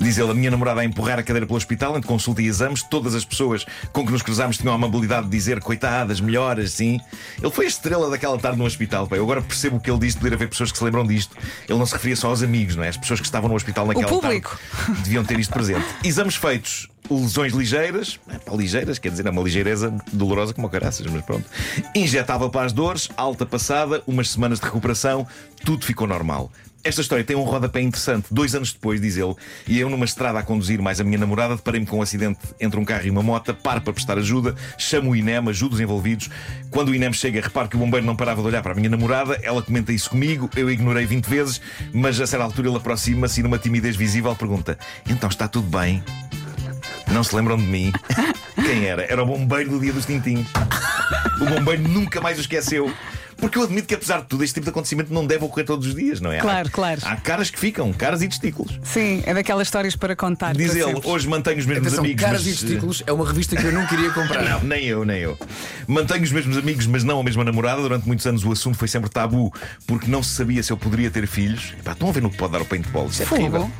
Diz 0.00 0.18
ele: 0.18 0.30
a 0.30 0.34
minha 0.34 0.50
namorada 0.50 0.80
a 0.80 0.84
empurrar 0.84 1.18
a 1.18 1.22
cadeira 1.22 1.46
pelo 1.46 1.56
hospital, 1.56 1.96
entre 1.96 2.08
consulta 2.08 2.42
e 2.42 2.46
exames, 2.46 2.82
todas 2.82 3.14
as 3.14 3.24
pessoas 3.24 3.64
com 3.92 4.04
que 4.04 4.12
nos 4.12 4.22
cruzámos 4.22 4.56
tinham 4.58 4.72
a 4.72 4.76
amabilidade 4.76 5.24
de 5.26 5.30
dizer 5.30 5.60
coitadas, 5.60 6.20
melhoras, 6.20 6.72
sim. 6.72 7.00
Ele 7.40 7.50
foi 7.50 7.66
a 7.66 7.68
estrela 7.68 8.10
daquela 8.10 8.38
tarde 8.38 8.58
no 8.58 8.64
hospital. 8.64 9.06
Pá. 9.06 9.16
Eu 9.16 9.24
agora 9.24 9.42
percebo 9.42 9.76
o 9.76 9.80
que 9.80 9.90
ele 9.90 10.00
disse 10.00 10.16
de 10.16 10.20
poder 10.20 10.34
haver 10.34 10.48
pessoas 10.48 10.72
que 10.72 10.78
se 10.78 10.84
lembram 10.84 11.06
disto. 11.06 11.36
Ele 11.68 11.78
não 11.78 11.86
se 11.86 11.92
referia 11.92 12.16
só 12.16 12.28
aos 12.28 12.42
amigos, 12.42 12.76
não 12.76 12.84
é? 12.84 12.88
As 12.88 12.96
pessoas 12.96 13.20
que 13.20 13.26
estavam 13.26 13.48
no 13.48 13.54
hospital 13.56 13.86
naquela 13.86 14.08
público. 14.08 14.58
tarde 14.86 15.02
deviam 15.02 15.24
ter 15.24 15.38
isto 15.38 15.52
presente. 15.52 15.84
Exames 16.04 16.36
feitos. 16.36 16.88
Lesões 17.10 17.52
ligeiras, 17.52 18.18
é, 18.28 18.56
ligeiras, 18.56 18.98
quer 18.98 19.10
dizer, 19.10 19.26
é 19.26 19.30
uma 19.30 19.42
ligeireza 19.42 19.94
dolorosa 20.12 20.52
como 20.52 20.66
o 20.66 20.70
caraças, 20.70 21.06
mas 21.06 21.24
pronto. 21.24 21.44
Injetável 21.94 22.50
para 22.50 22.66
as 22.66 22.72
dores, 22.72 23.08
alta 23.16 23.46
passada, 23.46 24.02
umas 24.06 24.30
semanas 24.30 24.58
de 24.58 24.64
recuperação, 24.64 25.26
tudo 25.64 25.84
ficou 25.84 26.06
normal. 26.06 26.50
Esta 26.86 27.00
história 27.00 27.24
tem 27.24 27.34
um 27.34 27.42
rodapé 27.42 27.80
interessante. 27.80 28.28
Dois 28.30 28.54
anos 28.54 28.72
depois, 28.72 29.00
diz 29.00 29.16
ele, 29.16 29.34
e 29.66 29.80
eu 29.80 29.90
numa 29.90 30.04
estrada 30.04 30.38
a 30.38 30.42
conduzir 30.44 30.80
mais 30.80 31.00
a 31.00 31.04
minha 31.04 31.18
namorada, 31.18 31.56
deparei-me 31.56 31.84
com 31.84 31.98
um 31.98 32.02
acidente 32.02 32.38
entre 32.60 32.78
um 32.78 32.84
carro 32.84 33.04
e 33.04 33.10
uma 33.10 33.24
moto, 33.24 33.52
paro 33.52 33.80
para 33.80 33.92
prestar 33.92 34.18
ajuda, 34.18 34.54
chamo 34.78 35.10
o 35.10 35.16
INEM, 35.16 35.48
ajudo 35.48 35.74
os 35.74 35.80
envolvidos. 35.80 36.30
Quando 36.70 36.90
o 36.90 36.94
INEM 36.94 37.12
chega, 37.12 37.40
reparo 37.40 37.68
que 37.68 37.74
o 37.74 37.78
bombeiro 37.80 38.06
não 38.06 38.14
parava 38.14 38.40
de 38.40 38.46
olhar 38.46 38.62
para 38.62 38.70
a 38.70 38.74
minha 38.76 38.88
namorada, 38.88 39.36
ela 39.42 39.60
comenta 39.60 39.92
isso 39.92 40.08
comigo, 40.08 40.48
eu 40.54 40.70
ignorei 40.70 41.06
20 41.06 41.26
vezes, 41.26 41.60
mas 41.92 42.20
a 42.20 42.26
certa 42.26 42.44
altura 42.44 42.68
ele 42.68 42.76
aproxima-se 42.76 43.40
e 43.40 43.42
numa 43.42 43.58
timidez 43.58 43.96
visível 43.96 44.36
pergunta: 44.36 44.78
Então 45.08 45.28
está 45.28 45.48
tudo 45.48 45.66
bem? 45.66 46.04
Não 47.12 47.22
se 47.24 47.34
lembram 47.34 47.56
de 47.56 47.64
mim? 47.64 47.92
Quem 48.54 48.84
era? 48.86 49.02
Era 49.04 49.22
o 49.22 49.26
bombeiro 49.26 49.70
do 49.70 49.80
dia 49.80 49.92
dos 49.92 50.04
tintins. 50.06 50.48
O 51.40 51.44
bombeiro 51.44 51.82
nunca 51.88 52.20
mais 52.20 52.38
o 52.38 52.40
esqueceu. 52.40 52.92
Porque 53.36 53.58
eu 53.58 53.62
admito 53.62 53.86
que, 53.86 53.94
apesar 53.94 54.20
de 54.20 54.26
tudo, 54.26 54.42
este 54.42 54.54
tipo 54.54 54.64
de 54.64 54.70
acontecimento 54.70 55.12
não 55.12 55.26
deve 55.26 55.44
ocorrer 55.44 55.66
todos 55.66 55.86
os 55.86 55.94
dias, 55.94 56.20
não 56.20 56.32
é? 56.32 56.38
Claro, 56.38 56.68
há, 56.68 56.70
claro. 56.70 57.00
Há 57.04 57.16
caras 57.16 57.50
que 57.50 57.58
ficam, 57.58 57.92
caras 57.92 58.22
e 58.22 58.28
testículos. 58.28 58.78
Sim, 58.82 59.22
é 59.26 59.34
daquelas 59.34 59.66
histórias 59.66 59.94
para 59.94 60.16
contar. 60.16 60.54
Diz 60.54 60.70
para 60.70 60.80
ele, 60.80 60.94
sempre. 60.94 61.10
hoje 61.10 61.28
mantenho 61.28 61.58
os 61.58 61.66
mesmos 61.66 61.86
Atenção, 61.88 62.04
amigos. 62.04 62.22
Caras 62.24 62.44
mas, 62.44 62.52
e 62.54 62.56
Testículos 62.56 63.02
é 63.06 63.12
uma 63.12 63.26
revista 63.26 63.56
que 63.56 63.64
eu 63.64 63.72
não 63.72 63.86
queria 63.86 64.10
comprar. 64.10 64.42
Não, 64.42 64.62
nem 64.64 64.84
eu, 64.84 65.04
nem 65.04 65.18
eu. 65.20 65.38
Mantenho 65.86 66.22
os 66.22 66.32
mesmos 66.32 66.56
amigos, 66.56 66.86
mas 66.86 67.04
não 67.04 67.20
a 67.20 67.22
mesma 67.22 67.44
namorada. 67.44 67.82
Durante 67.82 68.06
muitos 68.06 68.26
anos 68.26 68.44
o 68.44 68.52
assunto 68.52 68.78
foi 68.78 68.88
sempre 68.88 69.10
tabu, 69.10 69.52
porque 69.86 70.10
não 70.10 70.22
se 70.22 70.30
sabia 70.30 70.62
se 70.62 70.72
eu 70.72 70.76
poderia 70.76 71.10
ter 71.10 71.26
filhos. 71.26 71.74
Epá, 71.78 71.92
estão 71.92 72.08
a 72.08 72.12
ver 72.12 72.22
no 72.22 72.30
que 72.30 72.36
pode 72.36 72.52
dar 72.52 72.62
o 72.62 72.66
paintball. 72.66 73.06
Isso 73.06 73.22
é 73.22 73.26
Fogo. 73.26 73.42
terrível. 73.42 73.70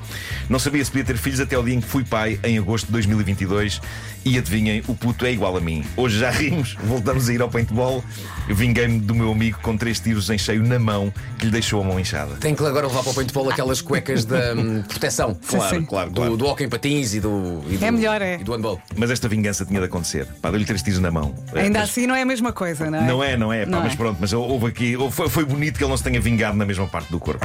Não 0.48 0.58
sabia 0.58 0.84
se 0.84 0.90
podia 0.90 1.04
ter 1.04 1.16
filhos 1.16 1.40
até 1.40 1.56
ao 1.56 1.64
dia 1.64 1.74
em 1.74 1.80
que 1.80 1.88
fui 1.88 2.04
pai, 2.04 2.38
em 2.44 2.58
agosto 2.58 2.86
de 2.86 2.92
2022. 2.92 3.80
E 4.24 4.36
adivinhem, 4.38 4.82
o 4.88 4.94
puto 4.94 5.24
é 5.24 5.32
igual 5.32 5.56
a 5.56 5.60
mim. 5.60 5.84
Hoje 5.96 6.18
já 6.18 6.30
rimos, 6.30 6.76
voltamos 6.84 7.28
a 7.28 7.32
ir 7.32 7.40
ao 7.40 7.48
paintball. 7.48 8.04
Vinguei-me 8.48 8.98
do 8.98 9.14
meu 9.14 9.30
amigo 9.30 9.45
com 9.52 9.76
três 9.76 9.98
tiros 10.00 10.30
em 10.30 10.38
cheio 10.38 10.62
na 10.62 10.78
mão, 10.78 11.12
que 11.38 11.46
lhe 11.46 11.50
deixou 11.52 11.80
a 11.80 11.84
mão 11.84 11.98
inchada. 11.98 12.34
Tem 12.36 12.54
que 12.54 12.64
agora 12.64 12.86
levar 12.86 13.02
para 13.02 13.12
o 13.12 13.14
paintball 13.14 13.48
aquelas 13.50 13.80
cuecas 13.80 14.24
de 14.24 14.34
hum, 14.54 14.82
proteção. 14.88 15.36
Claro, 15.46 15.76
sim. 15.76 15.84
claro, 15.84 16.10
Do, 16.10 16.16
claro. 16.16 16.36
do 16.36 16.46
hockey 16.46 16.64
em 16.64 16.68
patins 16.68 17.14
e 17.14 17.20
do, 17.20 17.62
e 17.68 17.76
do. 17.76 17.84
É 17.84 17.90
melhor, 17.90 18.22
é. 18.22 18.36
E 18.40 18.44
do 18.44 18.52
handball. 18.52 18.80
Mas 18.96 19.10
esta 19.10 19.28
vingança 19.28 19.64
tinha 19.64 19.80
de 19.80 19.86
acontecer. 19.86 20.26
Pá, 20.40 20.50
deu-lhe 20.50 20.64
três 20.64 20.82
tiros 20.82 21.00
na 21.00 21.10
mão. 21.10 21.34
Ainda 21.54 21.80
Mas- 21.80 21.90
assim 21.90 22.06
não 22.06 22.14
é 22.14 22.22
a 22.22 22.26
mesma 22.26 22.52
coisa, 22.52 22.90
não 22.90 22.98
é? 22.98 23.02
Não 23.06 23.24
é, 23.24 23.36
não 23.36 23.52
é, 23.52 23.64
pá, 23.64 23.70
Não 23.70 23.82
mas 23.82 23.92
é. 23.92 23.96
pronto, 23.96 24.16
mas 24.20 24.32
houve 24.32 24.66
aqui, 24.66 24.96
foi, 25.10 25.28
foi 25.28 25.44
bonito 25.44 25.76
que 25.78 25.84
ele 25.84 25.90
não 25.90 25.96
se 25.96 26.04
tenha 26.04 26.20
vingado 26.20 26.56
na 26.56 26.64
mesma 26.64 26.86
parte 26.86 27.10
do 27.10 27.18
corpo. 27.18 27.44